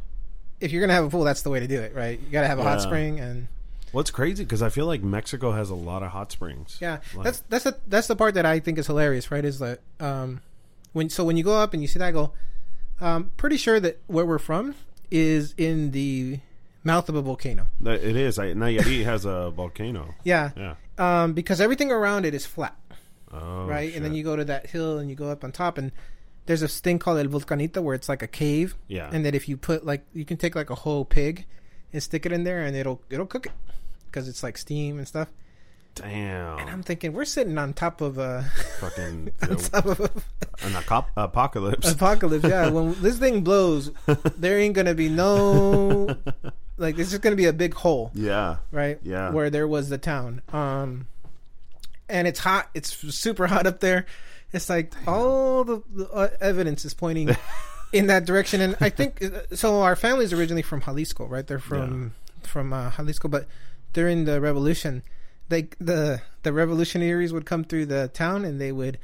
[0.61, 2.19] if you're going to have a pool, that's the way to do it, right?
[2.19, 3.49] You got to have a hot spring, and
[3.93, 6.79] What's crazy because I feel like Mexico has a lot of hot springs.
[6.81, 9.45] yeah, Like- that's that's the that's the part that I think is hilarious, right?
[9.45, 10.41] Is that um
[10.93, 12.33] when so when you go up and you see that, I go,
[13.01, 14.75] um, pretty sure that where we're from
[15.11, 16.41] is in the
[16.85, 17.67] mouth of a volcano.
[17.85, 18.39] It is.
[18.39, 20.15] I, Nayarit has a volcano.
[20.25, 20.75] Yeah, Yeah.
[20.99, 22.77] Um, because everything around it is flat.
[23.33, 23.67] Oh.
[23.67, 23.93] right?
[23.95, 25.91] And then you go to that hill and you go up on top, and
[26.47, 29.11] there's this thing called El Volcanito where it's like a cave, Yeah.
[29.13, 31.45] and that if you put like you can take like a whole pig
[31.93, 33.53] and stick it in there, and it'll it'll cook it
[34.07, 35.29] because it's like steam and stuff.
[35.97, 36.59] Damn.
[36.59, 38.45] And I'm thinking we're sitting on top of a
[38.81, 40.05] Fucking on top of a,
[40.65, 41.91] an acop- apocalypse.
[41.91, 42.45] apocalypse.
[42.47, 43.91] Yeah, when this thing blows,
[44.37, 46.17] there ain't gonna be no
[46.77, 48.11] like it's just gonna be a big hole.
[48.15, 48.57] yeah.
[48.73, 48.99] right?
[49.03, 49.31] Yeah.
[49.31, 50.43] Where there was the town.
[50.53, 51.07] Um,
[52.09, 52.71] and it's hot.
[52.75, 54.07] It's super hot up there.
[54.53, 57.37] It's like all the, the uh, evidence is pointing
[57.93, 58.61] in that direction.
[58.61, 59.81] And I think uh, so.
[59.83, 61.47] Our family's originally from Jalisco, right?
[61.47, 63.47] They're from from uh, Jalisco, but
[63.93, 65.03] during the revolution,
[65.49, 68.99] they the the revolutionaries would come through the town and they would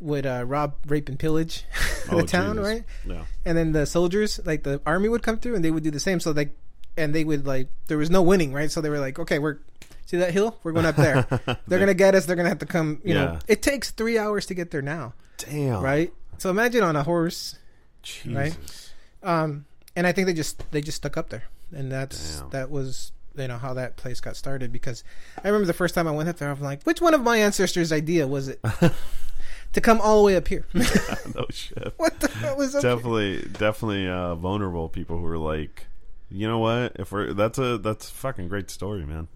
[0.00, 1.64] would uh, rob, rape, and pillage
[2.08, 2.68] the Oh, town, Jesus.
[2.68, 2.84] right?
[3.06, 3.24] Yeah.
[3.44, 6.00] and then the soldiers like the army would come through and they would do the
[6.00, 6.56] same so like
[6.98, 9.58] and they would like there was no winning right so they were like okay we're
[10.06, 11.26] see that hill we're going up there
[11.66, 14.46] they're gonna get us they're gonna have to come you know it takes three hours
[14.46, 15.80] to get there now Damn.
[15.82, 17.56] right so imagine on a horse
[18.02, 18.92] Jesus.
[19.22, 19.30] Right?
[19.42, 19.64] um
[19.96, 21.44] and i think they just they just stuck up there
[21.74, 22.50] and that's Damn.
[22.50, 25.04] that was you know how that place got started because
[25.44, 27.36] i remember the first time i went up there I'm like which one of my
[27.36, 28.60] ancestors idea was it
[29.72, 31.92] to come all the way up here no shit.
[31.98, 32.94] what the hell was up here?
[32.94, 35.86] Definitely, definitely uh, vulnerable people who are like,
[36.30, 36.92] you know what?
[36.96, 39.28] If we're that's a that's a fucking great story, man.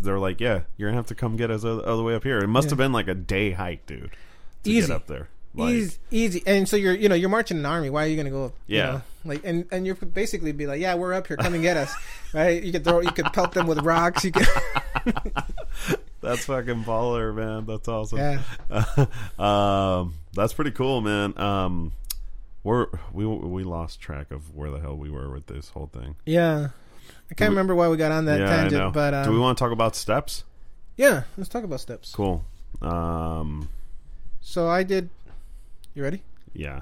[0.00, 2.38] They're like, yeah, you're gonna have to come get us all the way up here.
[2.40, 2.70] It must Yeah.
[2.72, 4.10] have been like a day hike, dude,
[4.64, 4.86] to Easy.
[4.86, 5.28] get up there.
[5.54, 7.90] Like, easy, easy, and so you're, you know, you're marching an army.
[7.90, 8.52] Why are you going to go?
[8.66, 8.86] you Yeah.
[8.92, 11.36] know, like, and and you're basically be like, yeah, we're up here.
[11.36, 11.94] Come and get us,
[12.34, 12.62] right?
[12.62, 14.24] You could throw, you could pelt them with rocks.
[14.24, 14.46] You could,
[16.20, 17.66] That's fucking baller, man.
[17.66, 18.18] That's awesome.
[18.18, 18.40] yeah,
[19.38, 21.36] um, that's pretty cool, man.
[21.38, 21.92] Um,
[22.64, 26.16] we're we we lost track of where the hell we were with this whole thing.
[26.26, 26.68] yeah.
[27.30, 29.56] I can't remember why we got on that yeah, tangent, but um, do we want
[29.56, 30.44] to talk about steps?
[30.96, 32.12] yeah, let's talk about steps.
[32.14, 32.44] Cool.
[32.82, 33.70] Um,
[34.42, 35.08] So I did.
[35.94, 36.22] You ready?
[36.52, 36.80] yeah.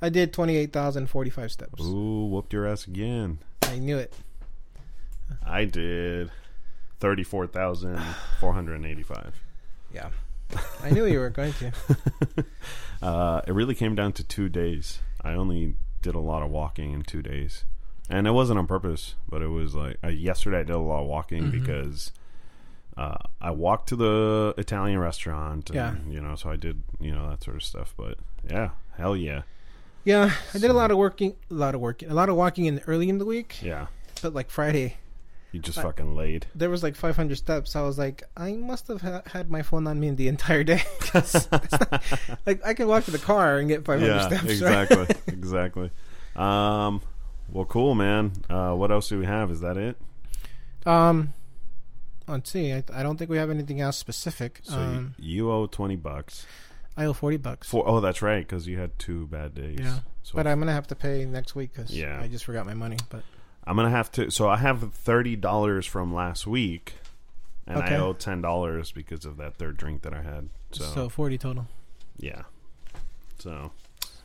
[0.00, 1.82] I did twenty eight thousand forty five steps.
[1.82, 3.38] Ooh, whooped your ass again.
[3.62, 4.14] I knew it.
[5.44, 6.30] I did
[7.00, 8.00] thirty-four thousand
[8.40, 9.34] four hundred and eighty-five.
[9.92, 10.08] Yeah,
[10.82, 11.72] I knew you were going to.
[13.02, 15.00] Uh, it really came down to two days.
[15.22, 17.64] I only did a lot of walking in two days,
[18.08, 19.14] and it wasn't on purpose.
[19.28, 20.60] But it was like uh, yesterday.
[20.60, 21.50] I did a lot of walking Mhm.
[21.50, 22.12] because
[22.96, 25.68] uh, I walked to the Italian restaurant.
[25.68, 25.94] And, Yeah.
[26.08, 27.92] you know, so I did you know that sort of stuff.
[27.96, 28.16] But
[28.48, 29.42] yeah, hell yeah,
[30.04, 32.64] Yeah, I did a lot of working, a lot of working, a lot of walking
[32.64, 33.58] in early in the week.
[33.62, 33.88] yeah.
[34.22, 34.96] But like Friday,
[35.54, 36.46] You just I- fucking laid.
[36.54, 37.76] there was like 500 steps.
[37.76, 40.82] I was like, I must have ha- had my phone on me the entire day.
[41.14, 42.02] not-
[42.44, 44.42] like I can walk to the car and get 500 yeah, steps.
[44.42, 44.50] right?
[44.50, 45.90] exactly, exactly.
[46.34, 47.00] Um,
[47.52, 48.32] well, cool, man.
[48.50, 49.50] Uh, what else do we have?
[49.52, 49.96] Is that it?
[50.84, 51.32] Um,
[52.26, 52.72] let's see.
[52.72, 54.60] I, I don't think we have anything else specific.
[54.64, 56.46] So um, you, you owe twenty bucks.
[56.96, 57.68] I owe 40 bucks.
[57.68, 59.78] For oh, that's right, because you had two bad days.
[59.80, 62.20] Yeah, So but I'm gonna have to pay next week because Yeah.
[62.20, 62.98] I just forgot my money.
[63.10, 63.24] But
[63.66, 64.30] I'm gonna have to.
[64.30, 66.94] So I have thirty dollars from last week,
[67.66, 70.48] and I owe ten dollars because of that third drink that I had.
[70.72, 71.66] So, so, 40 total.
[72.18, 72.42] yeah.
[73.38, 73.70] So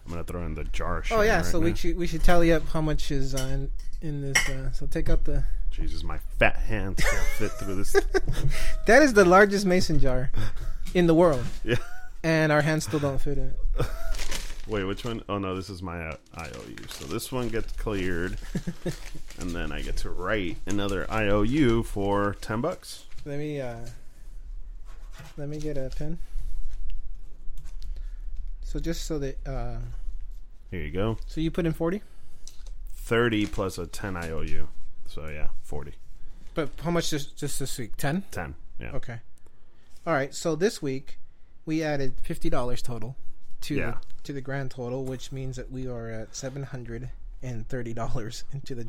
[0.06, 1.04] I'm gonna throw in the jar.
[1.12, 3.72] Oh yeah, so we should we should tally up how much is uh, in,
[4.02, 4.50] in this.
[4.50, 5.44] Uh, so take out the.
[5.72, 7.96] Jesus, my fat hands can't fit through this.
[8.88, 10.32] That is the largest mason jar
[10.94, 11.46] in the world.
[11.64, 11.76] Yeah.
[12.24, 13.86] And our hands still don't fit in it.
[14.70, 15.24] Wait, which one?
[15.28, 16.76] Oh no, this is my uh, IOU.
[16.89, 18.38] So this one gets cleared,
[19.39, 23.05] and then I get to write another IOU for ten bucks.
[23.26, 23.78] Let me uh
[25.38, 26.20] let me get a pen.
[28.61, 29.78] So just so that uh
[30.70, 31.17] Here you go.
[31.26, 32.03] so you put in 40?
[32.93, 34.67] Thirty plus a ten IOU.
[35.07, 35.93] So yeah, forty.
[36.53, 37.97] But how much just just this week?
[37.97, 38.24] 10?
[38.30, 38.53] Ten.
[38.80, 38.91] Yeah.
[38.91, 39.20] Okay.
[40.05, 40.34] All right.
[40.36, 41.17] So this week
[41.65, 43.15] we added $50 total
[43.62, 43.91] to Yeah.
[43.91, 47.10] the, to the grand total, which means that we are at $730
[47.41, 48.86] into the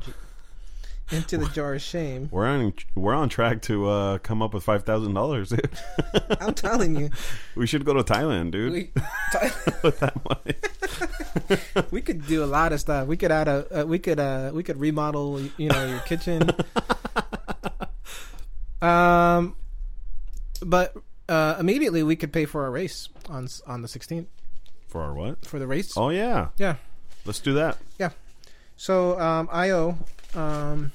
[1.12, 2.29] into the jar of shame.
[2.31, 5.53] We're on we're on track to uh, come up with five thousand dollars.
[6.41, 7.11] I'm telling you.
[7.57, 8.91] we should go to Thailand, dude, We
[9.83, 10.55] with that money.
[11.91, 13.09] we could do a lot of stuff.
[13.09, 16.49] We could add a uh, we could uh we could remodel you know your kitchen.
[18.83, 19.57] um,
[20.64, 20.97] but
[21.29, 24.27] uh, immediately we could pay for our race on on the 16th
[24.91, 25.47] For our what?
[25.47, 25.97] for the race.
[25.97, 26.76] Oh yeah, Yeah.
[27.24, 27.78] Let's do that.
[27.99, 28.11] Yeah.
[28.76, 29.97] So um, I owe
[30.34, 30.91] um,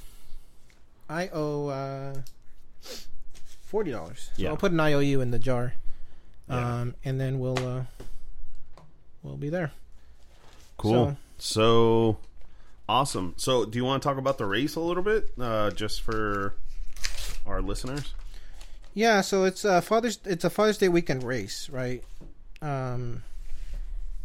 [1.09, 2.15] I owe uh,
[3.65, 4.31] forty dollars.
[4.35, 4.49] So Yeah.
[4.49, 5.73] I'll put an IOU in the jar,
[6.49, 6.79] Yeah.
[6.81, 7.83] um, and then we'll uh,
[9.23, 9.71] we'll be there.
[10.77, 11.15] Cool.
[11.37, 12.17] So, So,
[12.89, 13.33] awesome.
[13.37, 16.53] So, do you want to talk about the race a little bit, uh, just for
[17.45, 18.13] our listeners?
[18.93, 22.03] Yeah, so it's a Father's it's a Father's Day weekend race, right?
[22.61, 23.23] Um,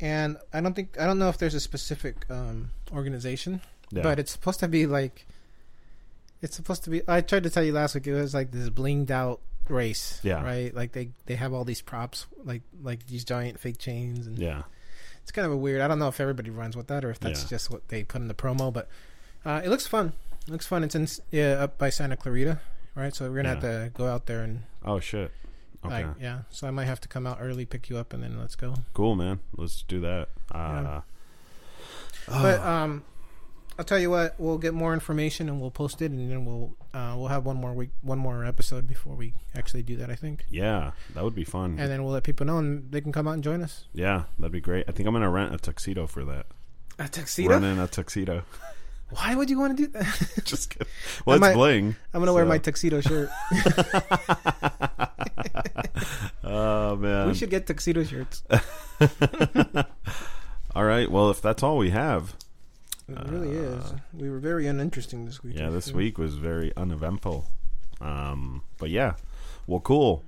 [0.01, 4.03] and I don't think I don't know if there's a specific um, organization, Yeah.
[4.03, 5.27] but it's supposed to be like
[6.43, 7.03] it's supposed to be.
[7.07, 10.43] I tried to tell you last week it was like this blinged out race, Yeah.
[10.43, 10.75] right?
[10.75, 14.63] Like they they have all these props, like like these giant fake chains, and yeah.
[15.23, 15.81] it's kind of a weird.
[15.83, 17.49] I don't know if everybody runs with that or if that's Yeah.
[17.49, 18.89] just what they put in the promo, but
[19.45, 20.13] uh, it looks fun.
[20.47, 20.83] It looks fun.
[20.83, 22.61] It's in yeah, up by Santa Clarita,
[22.95, 23.15] right?
[23.15, 25.31] So we're gonna have to go out there and Oh shit.
[25.85, 26.05] Okay.
[26.05, 26.41] like, yeah.
[26.51, 28.75] So I might have to come out early, pick you up, and then let's go.
[28.95, 29.41] Cool, man.
[29.57, 30.29] Let's do that.
[30.51, 31.01] Uh,
[32.29, 33.03] But um,
[33.79, 34.35] I'll tell you what.
[34.39, 37.57] We'll get more information and we'll post it, and then we'll uh, we'll have one
[37.57, 40.11] more week, one more episode before we actually do that.
[40.11, 41.79] I think, yeah, that would be fun.
[41.79, 43.85] and then we'll let people know, and they can come out and join us.
[43.95, 44.85] yeah, that'd be great.
[44.89, 46.47] I think I'm gonna rent a tuxedo for that.
[46.99, 47.49] A tuxedo?
[47.51, 48.43] Run in a tuxedo.
[49.11, 50.41] Why would you want to do that?
[50.45, 50.87] Just kidding.
[51.25, 51.97] Well, it's might- bling.
[52.13, 53.31] I'm gonna wear my tuxedo shirt.
[57.31, 58.43] we should get tuxedo shirts.
[60.75, 61.11] all right.
[61.11, 62.35] Well, if that's all we have,
[63.09, 63.93] It really is.
[64.13, 65.57] We were very uninteresting this week.
[65.57, 66.05] Uh, yeah, this actually.
[66.05, 67.47] week was very uneventful.
[68.01, 69.15] Um, but yeah,
[69.67, 70.25] well, cool.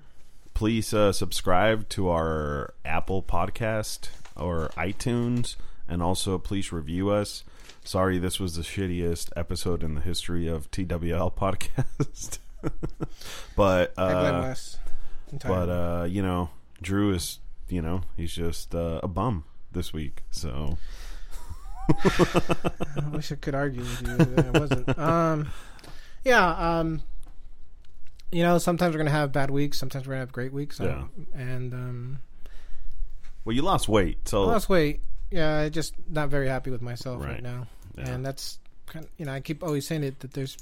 [0.55, 5.57] Please uh, subscribe to our Apple podcast or iTunes,
[5.89, 7.45] and also please review us.
[7.85, 12.39] Sorry, this was the shittiest episode in the history of TWL podcast.
[13.57, 14.55] but uh,
[15.45, 16.51] but uh, you know,
[16.83, 20.23] Drew is you know he's just uh, a bum this week.
[20.31, 20.77] So
[21.89, 24.45] I wish I could argue with you.
[24.53, 24.99] I wasn't.
[24.99, 25.49] Um,
[26.25, 26.79] yeah.
[26.79, 27.03] Um,
[28.31, 29.79] you know, sometimes we're gonna have bad weeks.
[29.79, 30.81] Sometimes we're gonna have great weeks.
[30.81, 31.05] Yeah.
[31.35, 32.19] And um,
[33.45, 35.01] well, you lost weight, so I lost weight.
[35.31, 37.43] Yeah, I just not very happy with myself right, Right.
[37.43, 37.67] now.
[37.97, 38.09] yeah.
[38.11, 39.05] And that's kind.
[39.05, 40.57] Of, you know, I keep always saying it that there's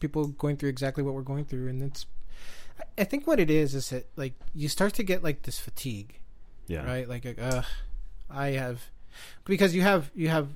[0.00, 2.06] people going through exactly what we're going through, and it's.
[2.96, 6.18] I think what it is is that like you start to get like this fatigue,
[6.66, 6.84] Yeah.
[6.84, 7.08] right?
[7.08, 7.62] Like, uh,
[8.30, 8.82] I have
[9.44, 10.48] because you have you have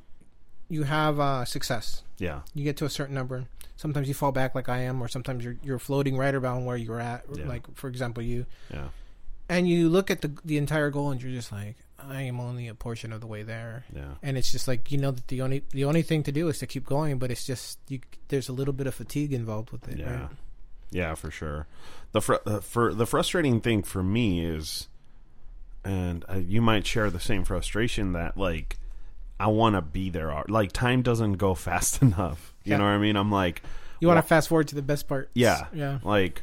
[0.68, 2.02] you have uh, success.
[2.18, 2.40] Yeah.
[2.54, 3.44] You get to a certain number.
[3.76, 6.76] Sometimes you fall back like I am, or sometimes you're you're floating right around where
[6.76, 7.24] you're at.
[7.34, 7.46] Yeah.
[7.48, 8.88] Like for example, you Yeah.
[9.48, 12.68] and you look at the the entire goal, and you're just like, I am only
[12.68, 13.84] a portion of the way there.
[13.94, 14.14] Yeah.
[14.22, 16.58] And it's just like you know that the only the only thing to do is
[16.58, 18.00] to keep going, but it's just you.
[18.28, 19.98] There's a little bit of fatigue involved with it.
[19.98, 20.10] Yeah.
[20.20, 20.28] Right?
[20.92, 21.66] Yeah, for sure.
[22.12, 24.88] The fr- uh, for the frustrating thing for me is,
[25.84, 28.76] and uh, you might share the same frustration that like
[29.40, 30.44] I want to be there.
[30.48, 32.54] Like time doesn't go fast enough.
[32.64, 32.76] You Yeah.
[32.78, 33.16] know what I mean?
[33.16, 33.62] I'm like,
[34.00, 35.30] You want Well- to fast forward to the best part.
[35.34, 35.98] yeah, Yeah.
[36.04, 36.42] like.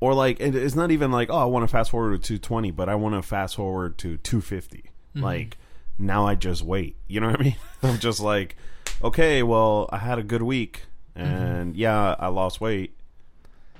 [0.00, 2.70] Or like it, it's not even like oh I want to fast forward to 220,
[2.70, 4.78] but I want to fast forward to 250.
[5.16, 5.24] Mm-hmm.
[5.24, 5.58] Like
[5.98, 6.94] now I just wait.
[7.08, 7.56] You know what I mean?
[7.82, 8.54] I'm just like,
[9.02, 10.82] okay, well I had a good week,
[11.16, 11.26] Mm-hmm.
[11.26, 12.94] and yeah I lost weight,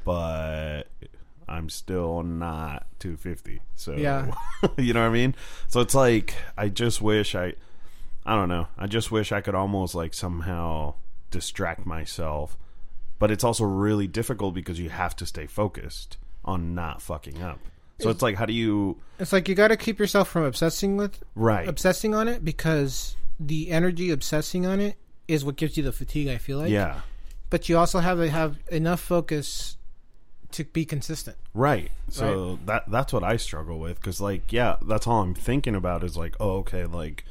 [0.09, 0.85] but
[1.47, 3.61] I'm still not 250.
[3.77, 4.33] So Yeah.
[4.79, 5.35] you know what I mean?
[5.67, 7.53] So it's like I just wish I
[8.25, 8.69] I don't know.
[8.79, 10.95] I just wish I could almost like somehow
[11.31, 12.57] distract myself.
[13.19, 17.59] But it's also really difficult because you have to stay focused on not fucking up.
[18.01, 20.97] So it's like how do you It's like you got to keep yourself from obsessing
[20.97, 21.69] with right.
[21.69, 24.97] obsessing on it because the energy obsessing on it
[25.27, 26.29] is what gives you the fatigue.
[26.29, 26.71] I feel like.
[26.71, 27.01] yeah.
[27.51, 29.78] But you also have to have enough focus
[30.53, 31.37] to be consistent.
[31.55, 31.91] Right.
[32.09, 36.03] So that that's what I struggle with cuz like yeah, that's all I'm thinking about
[36.05, 37.25] is like, oh okay, like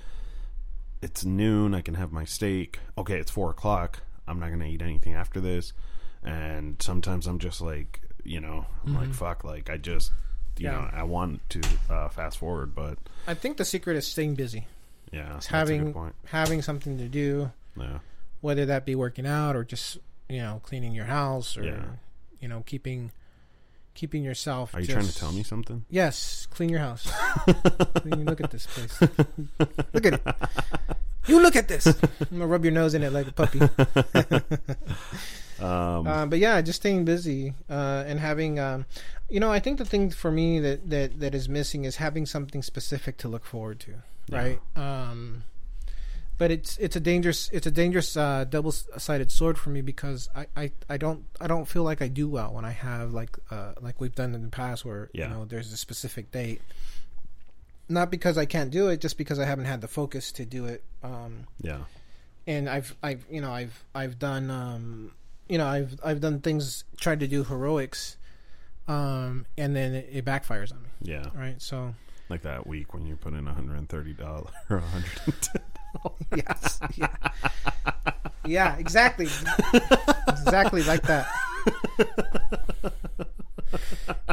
[1.01, 2.79] it's noon, I can have my steak.
[2.97, 4.01] Okay, it's 4 o'clock.
[4.27, 5.71] I'm not going to eat anything after this.
[6.23, 10.11] And sometimes I'm just like, you know, I'm like fuck like I just
[10.57, 10.71] you Yeah.
[10.71, 12.97] know, I want to uh, fast forward, but
[13.27, 14.67] I think the secret is staying busy.
[15.11, 17.99] yeah, It's that's a good having having something to do, Yeah.
[18.41, 21.85] whether that be working out or just you know cleaning your house or Yeah.
[22.41, 23.11] You know keeping
[23.93, 24.73] keeping yourself.
[24.75, 25.83] Are you trying to tell me something?
[25.89, 27.11] Yes, clean your house.
[28.01, 29.01] Clean- look at this place.
[29.93, 30.21] Look at it.
[31.27, 31.85] You look at this.
[31.87, 31.97] I'm
[32.31, 33.59] gonna rub your nose in it like a puppy.
[35.59, 38.85] Um, Uh, but yeah, just staying busy uh, and having, um,
[39.27, 42.27] you know, I think the thing for me that, that that is missing is having
[42.27, 43.95] something specific to look forward to,
[44.29, 44.37] Yeah.
[44.37, 44.59] right?
[44.75, 45.45] Um,
[46.37, 50.29] but it's it's a dangerous it's a dangerous uh, double sided sword for me because
[50.35, 53.35] I, I, I don't I don't feel like I do well when I have like
[53.51, 55.27] uh, like we've done in the past where Yeah.
[55.29, 56.61] you know there's a specific date.
[57.89, 60.65] Not because I can't do it, just because I haven't had the focus to do
[60.65, 60.83] it.
[61.03, 61.79] Um, yeah.
[62.45, 65.11] and I've I've you know I've I've done um
[65.47, 68.17] you know I've I've done things tried to do heroics
[68.89, 71.25] um and then it, it backfires on me Yeah.
[71.35, 71.93] right so
[72.29, 74.19] Like that week when you put in $130
[74.69, 75.61] or 110
[76.35, 77.07] yes yeah
[78.45, 79.27] yeah exactly
[80.27, 81.27] exactly like that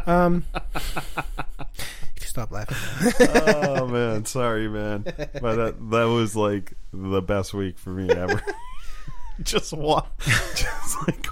[0.06, 0.44] um
[2.16, 2.76] if you stop laughing
[3.76, 8.42] oh man, sorry man, but that that was like the best week for me ever.
[9.42, 10.06] just what?
[10.54, 11.26] Just like.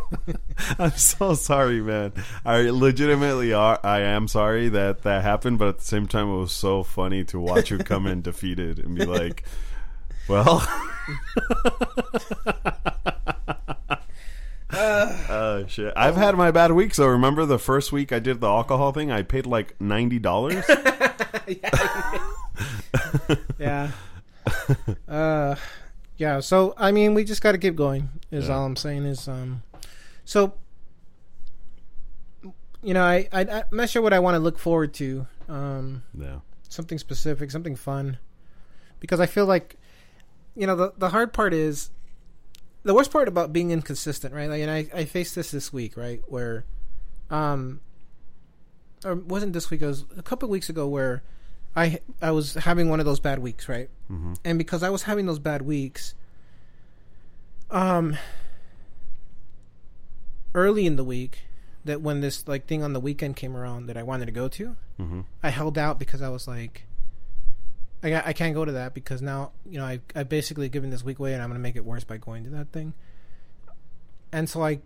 [0.78, 2.12] I'm so sorry, man.
[2.44, 3.78] I legitimately are.
[3.82, 7.24] I am sorry that that happened, but at the same time, it was so funny
[7.24, 9.44] to watch you come in defeated and be like,
[10.28, 10.62] "Well,
[14.72, 16.94] oh shit." I've had my bad week.
[16.94, 19.10] So remember the first week I did the alcohol thing?
[19.10, 20.64] I paid like ninety dollars.
[23.58, 23.90] yeah
[25.08, 25.54] uh
[26.16, 28.54] yeah so i mean we just got to keep going is Yeah.
[28.56, 29.62] all i'm saying is um
[30.24, 30.54] so
[32.82, 36.02] you know I, I i'm not sure what i want to look forward to um
[36.18, 38.18] yeah, something specific something fun.
[39.00, 39.76] Because i feel like
[40.56, 41.90] you know the the hard part is
[42.84, 44.48] the worst part about being inconsistent right?
[44.48, 46.22] Like and i i faced this this week right?
[46.26, 46.64] Where
[47.30, 47.80] um
[49.04, 51.22] or wasn't this week it was a couple weeks ago where
[51.74, 53.90] i i was having one of those bad weeks right?
[54.08, 56.14] Hmm and because I was having those bad weeks,
[57.70, 58.16] um,
[60.54, 61.40] early in the week,
[61.84, 64.48] that when this like thing on the weekend came around that I wanted to go
[64.48, 66.84] to, hmm I held out because I was like,
[68.02, 71.02] I I can't go to that because now you know I I basically given this
[71.04, 72.94] week away and I'm gonna make it worse by going to that thing,
[74.32, 74.80] and so I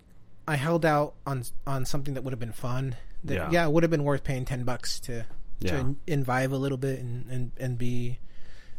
[0.49, 2.97] I held out on on something that would have been fun.
[3.25, 3.51] That, Yeah.
[3.51, 5.25] yeah, it would have been worth paying ten bucks to
[5.61, 8.19] yeah, to imbibe a little bit and, and, and be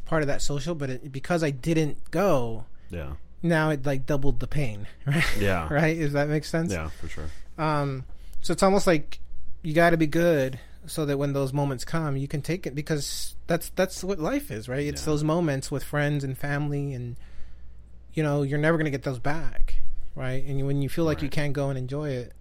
[0.05, 0.75] part of that social.
[0.75, 3.13] But it, because I didn't go, yeah,
[3.43, 5.23] now it like doubled the pain, right?
[5.39, 5.97] yeah, right?
[5.97, 6.71] Does that make sense?
[6.71, 7.25] yeah, for sure.
[7.57, 8.05] Um,
[8.41, 9.19] so it's almost like
[9.63, 12.73] you got to be good so that when those moments come, you can take it
[12.75, 14.85] because that's that's what life is, right?
[14.87, 15.05] It's Yeah.
[15.07, 17.15] those moments with friends and family, and
[18.13, 19.75] you know you're never gonna get those back,
[20.15, 20.43] right?
[20.45, 22.33] And when you feel like you can't go and enjoy it,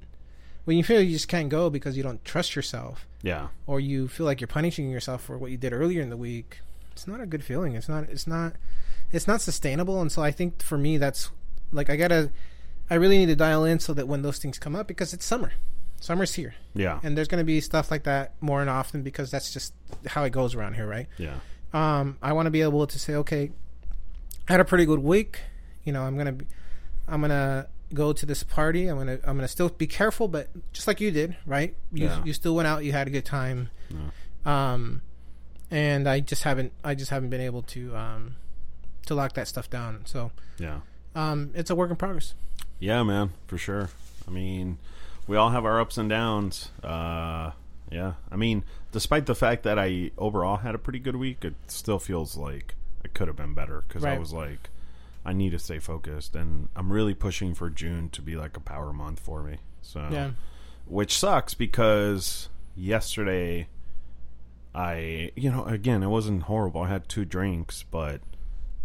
[0.64, 3.48] when you feel you just can't go because you don't trust yourself, Yeah.
[3.66, 6.58] or you feel like you're punishing yourself for what you did earlier in the week,
[6.92, 7.74] it's not a good feeling.
[7.74, 8.04] It's not.
[8.04, 8.54] It's not.
[9.12, 10.00] It's not sustainable.
[10.00, 11.30] And so I think for me, that's
[11.72, 12.30] like I gotta.
[12.88, 15.24] I really need to dial in so that when those things come up, because it's
[15.24, 15.50] summer,
[16.00, 17.00] summer's here, Yeah.
[17.02, 19.74] and there's gonna be stuff like that more and often because that's just
[20.06, 21.08] how it goes around here, right?
[21.18, 21.34] Yeah.
[21.72, 23.50] um, I want to be able to say, okay,
[24.48, 25.40] I had a pretty good week.
[25.82, 26.46] You know, I'm gonna, be,
[27.08, 28.86] I'm gonna go to this party.
[28.86, 31.74] I'm gonna, I'm gonna still be careful, but just like you did, right?
[31.92, 32.22] You, Yeah.
[32.24, 32.84] you still went out.
[32.84, 33.70] You had a good time.
[33.90, 34.72] Yeah.
[34.72, 35.02] Um,
[35.72, 38.36] and I just haven't, I just haven't been able to, um,
[39.06, 40.02] to lock that stuff down.
[40.04, 40.80] So, Yeah.
[41.14, 42.34] um, it's a work in progress.
[42.78, 43.90] Yeah, man, for sure.
[44.28, 44.78] I mean,
[45.26, 46.70] we all have our ups and downs.
[46.82, 47.52] Uh,
[47.90, 48.14] yeah.
[48.30, 51.98] I mean, despite the fact that I overall had a pretty good week, it still
[51.98, 54.70] feels like it could have been better because I was like,
[55.24, 58.60] I need to stay focused, and I'm really pushing for June to be like a
[58.60, 59.56] power month for me.
[59.82, 60.30] So, Yeah.
[60.86, 63.68] which sucks because yesterday
[64.74, 66.82] I, you know, again, it wasn't horrible.
[66.82, 68.20] I had two drinks, but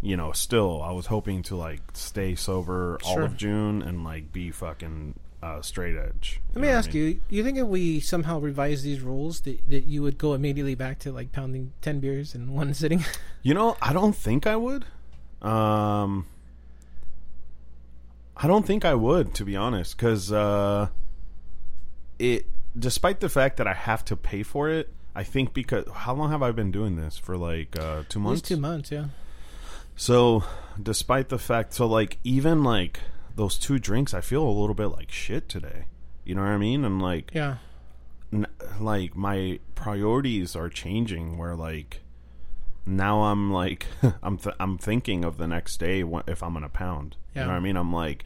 [0.02, 3.22] you know, still, I was hoping to like stay sober all Sure.
[3.22, 6.40] of June and like be fucking uh, straight edge.
[6.54, 10.02] Let me ask you: You think if we somehow revise these rules, that, that you
[10.02, 13.04] would go immediately back to like pounding ten beers in one sitting?
[13.42, 14.84] You know, I don't think I would.
[15.40, 16.26] Um,
[18.36, 20.88] I don't think I would, to be honest, because uh,
[22.18, 22.46] it,
[22.78, 26.30] despite the fact that I have to pay for it, I think because how long
[26.30, 27.36] have I been doing this for?
[27.36, 28.36] Like uh, two At months.
[28.42, 29.06] least two months, yeah.
[29.96, 30.44] So,
[30.82, 33.00] despite the fact, so like even like
[33.36, 35.84] those two drinks, I feel a little bit like shit today.
[36.24, 36.84] You know what I mean?
[36.84, 37.56] And like, Yeah.
[38.32, 38.46] n-
[38.80, 41.36] like my priorities are changing.
[41.38, 42.00] Where like
[42.86, 43.86] now I'm like
[44.22, 47.16] I'm th- I'm thinking of the next day wh- if I'm gonna pound.
[47.34, 47.42] Yeah.
[47.42, 47.76] You know what I mean?
[47.76, 48.24] I'm like,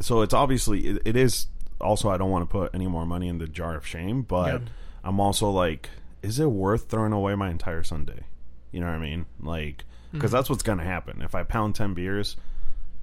[0.00, 1.46] so it's obviously it, it is.
[1.80, 4.46] Also, I don't want to put any more money in the jar of shame, but
[4.62, 4.68] Yeah.
[5.02, 5.90] I'm also like,
[6.22, 8.20] is it worth throwing away my entire Sunday?
[8.70, 9.26] You know what I mean?
[9.40, 9.84] Like,
[10.14, 10.36] because Mm-hmm.
[10.36, 12.36] that's what's gonna happen if I pound ten beers.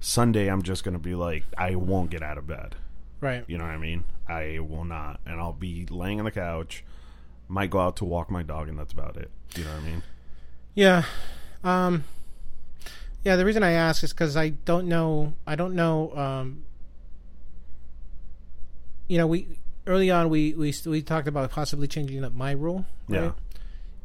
[0.00, 2.74] Sunday, I'm just gonna be like, I won't get out of bed.
[3.20, 3.44] Right.
[3.46, 4.02] You know what I mean?
[4.28, 6.84] I will not, and I'll be laying on the couch.
[7.48, 9.30] Might go out to walk my dog, and that's about it.
[9.56, 10.02] You know what I mean?
[10.74, 11.04] Yeah.
[11.62, 12.04] Um
[13.24, 16.64] Yeah, the reason I ask is cuz I don't know I don't know um
[19.08, 19.46] you know, we
[19.86, 23.32] early on we we we talked about possibly changing up my rule, Yeah.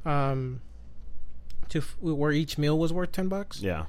[0.05, 0.61] Um
[1.69, 3.61] to f- where each meal was worth 10 bucks.
[3.61, 3.85] yeah,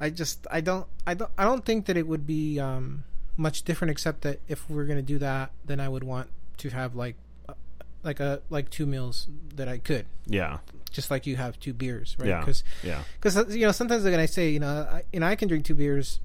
[0.00, 3.04] I just I don't I don't I don't think that it would be um
[3.36, 6.70] much different except that if we're going to do that then I would want to
[6.70, 7.16] have like
[7.48, 7.54] uh,
[8.02, 10.06] like a like two meals that I could.
[10.26, 10.58] Yeah,
[10.90, 12.28] just like you have two beers right?
[12.28, 12.40] Yeah.
[12.40, 15.34] because yeah, because you know sometimes they're gonna say you know I, you know I
[15.36, 16.20] can drink two beers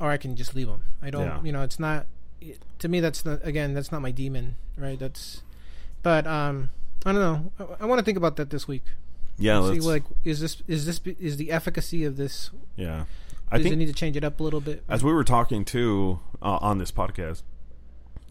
[0.00, 1.42] or I can just leave them I don't Yeah.
[1.42, 2.06] you know it's not
[2.80, 4.98] to me that's not again that's not my demon right?
[4.98, 5.42] That's
[6.02, 6.70] but um
[7.04, 7.52] I don't know.
[7.80, 8.84] I, I want to think about that this week
[9.38, 9.58] yeah.
[9.58, 13.04] Let's, like is this is this is the efficacy of this yeah.
[13.50, 15.24] I does think it need to change it up a little bit as we were
[15.24, 17.42] talking too uh, on this podcast,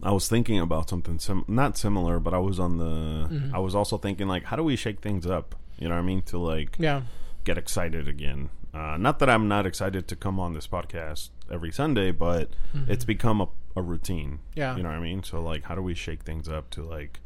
[0.02, 2.84] I was thinking about something sim- not similar, but I was on the.
[2.84, 3.54] Mm-hmm.
[3.54, 5.54] I was also thinking like, how do we shake things up?
[5.78, 6.22] You know what I mean?
[6.22, 7.02] To like yeah
[7.44, 8.50] get excited again.
[8.74, 12.50] Uh, not that I'm not excited to come on this podcast every Sunday, but
[12.88, 14.30] it's become a, a routine.
[14.30, 14.58] Mm-hmm.
[14.58, 14.76] Yeah.
[14.76, 15.22] you know what I mean.
[15.22, 17.20] So like, how do we shake things up to like?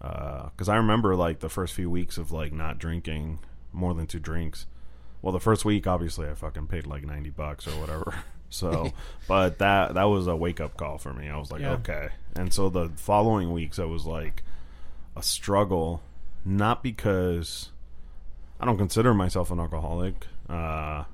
[0.00, 3.40] Because I remember like the first few weeks of like not drinking
[3.72, 4.66] more than two drinks.
[5.22, 8.14] Well, the first week, obviously, I fucking paid like ninety bucks or whatever.
[8.50, 8.92] So,
[9.28, 11.28] but that that was a wake up call for me.
[11.28, 11.72] I was like, Yeah.
[11.72, 12.08] okay.
[12.34, 14.42] And so the following weeks, it was like
[15.14, 16.00] a struggle,
[16.46, 17.68] not because
[18.58, 20.26] I don't consider myself an alcoholic.
[20.48, 21.04] Uh,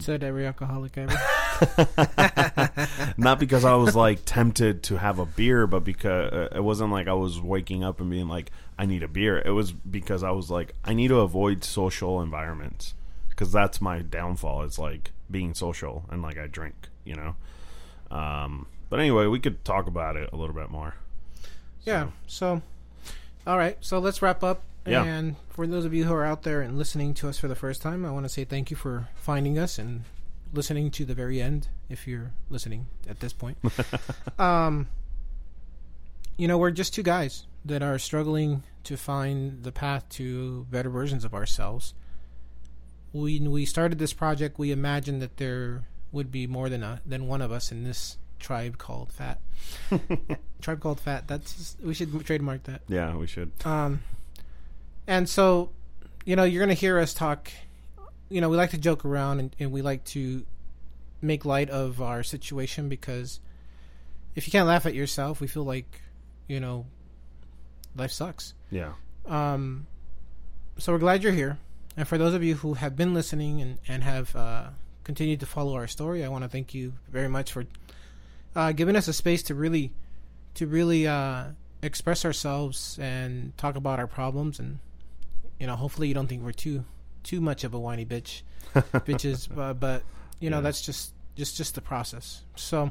[0.00, 1.16] said every alcoholic ever
[3.16, 6.90] not because I was like tempted to have a beer, but because uh, it wasn't
[6.92, 9.38] like I was waking up and being like, I need a beer.
[9.44, 12.94] It was because I was like, I need to avoid social environments
[13.28, 14.62] because that's my downfall.
[14.62, 17.36] It's like being social and like I drink, you know.
[18.10, 20.94] Um, but anyway, we could talk about it a little bit more.
[21.84, 22.62] yeah so
[23.46, 25.02] all right so let's wrap up Yeah.
[25.02, 27.56] and for those of you who are out there and listening to us for the
[27.56, 30.04] first time I want to say thank you for finding us and
[30.52, 33.58] listening to the very end if you're listening at this point.
[34.38, 34.88] Um
[36.36, 40.90] you know we're just two guys that are struggling to find the path to better
[40.90, 41.94] versions of ourselves.
[43.12, 47.26] When we started this project we imagined that there would be more than a than
[47.26, 49.40] one of us in this tribe called fat.
[50.60, 52.80] Tribe called fat that's we should trademark that.
[52.88, 53.52] Yeah, we should.
[53.64, 54.00] um
[55.06, 55.70] and so
[56.24, 57.50] you know you're gonna hear us talk
[58.32, 60.44] you know we like to joke around and, and we like to
[61.20, 63.40] make light of our situation because
[64.34, 66.00] if you can't laugh at yourself, we feel like
[66.48, 66.86] you know
[67.94, 68.54] life sucks.
[68.70, 68.92] Yeah.
[69.26, 69.86] Um,
[70.78, 71.58] so we're glad you're here,
[71.96, 74.68] and for those of you who have been listening and and have uh,
[75.04, 77.64] continued to follow our story, I want to thank you very much for
[78.56, 79.92] uh, giving us a space to really
[80.54, 81.44] to really uh,
[81.82, 84.78] express ourselves and talk about our problems and
[85.58, 86.84] you know hopefully you don't think we're too
[87.22, 88.42] too much of a whiny bitch
[88.74, 90.02] bitches uh, but
[90.40, 90.62] you know Yeah.
[90.62, 92.90] that's just just just the process so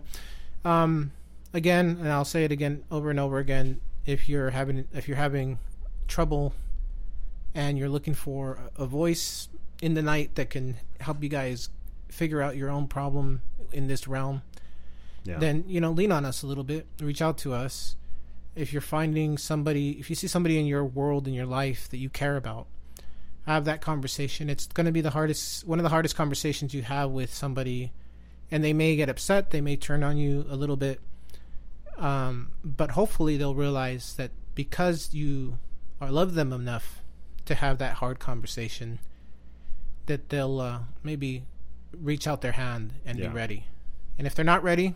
[0.66, 1.12] um
[1.54, 5.18] again and I'll say it again over and over again if you're having if you're
[5.18, 5.60] having
[6.08, 6.54] trouble
[7.54, 9.50] and you're looking for a a voice
[9.82, 11.70] in the night that can help you guys
[12.10, 14.42] figure out your own problem in this realm
[15.24, 15.38] Yeah.
[15.40, 17.96] then you know lean on us a little bit reach out to us
[18.56, 21.98] if you're finding somebody if you see somebody in your world in your life that
[21.98, 22.68] you care about
[23.46, 24.50] have that conversation.
[24.50, 27.92] It's going to be the hardest one of the hardest conversations you have with somebody
[28.50, 31.00] and they may get upset they may turn on you a little bit
[31.98, 35.58] um, but hopefully they'll realize that because you
[36.00, 37.02] are love them enough
[37.46, 39.00] to have that hard conversation
[40.08, 41.46] that they'll uh, maybe
[41.98, 43.28] reach out their hand and Yeah.
[43.30, 43.68] be ready.
[44.18, 44.96] And if they're not ready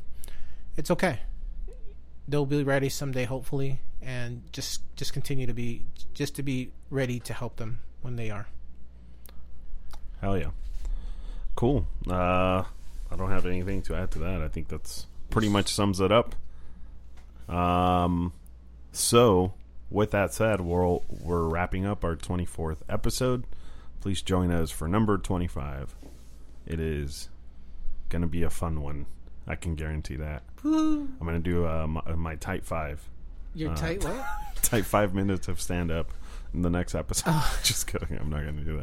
[0.77, 1.19] it's okay.
[2.27, 7.19] They'll be ready someday hopefully and just just continue to be just to be ready
[7.21, 8.47] to help them when they are
[10.21, 10.51] Hell yeah.
[11.55, 11.85] Cool.
[12.09, 12.63] Uh,
[13.11, 14.41] I don't have anything to add to that.
[14.41, 16.35] I think that's pretty much sums it up.
[17.47, 18.33] Um,
[18.91, 19.53] so
[19.89, 23.43] with that said, we're we're wrapping up our 24th episode.
[24.01, 25.95] Please join us for number 25.
[26.65, 27.29] It is
[28.09, 29.05] gonna be a fun one.
[29.45, 30.43] I can guarantee that.
[30.63, 33.07] I'm gonna do uh, my, my type five.
[33.53, 34.25] you're Uh, tight what
[34.63, 36.11] type five minutes of stand up
[36.61, 37.33] the next episode.
[37.63, 38.17] Just kidding.
[38.19, 38.81] I'm not going to do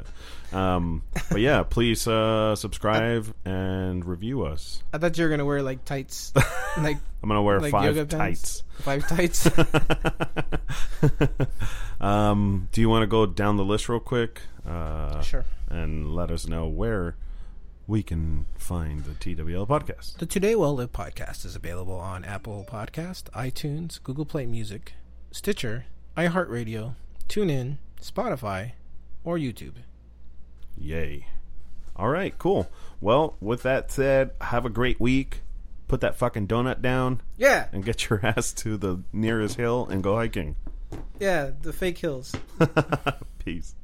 [0.51, 0.57] that.
[0.57, 4.83] Um, but yeah, please uh, subscribe and review us.
[4.93, 6.33] i thought you were gonna wear like tights
[6.79, 8.15] like I'm going to wear Like five pants?
[8.15, 8.63] tights.
[8.81, 9.49] five tights
[12.01, 14.43] um, do you want to go down the list real quick?
[14.67, 17.17] Uh, sure And let us know where
[17.87, 20.19] we can find the TWL podcast.
[20.19, 24.95] The Today Well Live podcast is available on Apple Podcast, iTunes, Google Play Music,
[25.31, 26.95] Stitcher, iHeartRadio,
[27.29, 28.73] TuneIn, Spotify,
[29.25, 29.75] or YouTube.
[30.77, 31.27] Yay.
[31.97, 32.71] All right, cool.
[33.01, 35.43] Well, with that said, have a great week.
[35.89, 40.03] Put that fucking donut down Yeah, and get your ass to the nearest hill and
[40.03, 40.57] go hiking.
[41.21, 42.35] yeah, the fake hills.
[43.45, 43.75] Peace.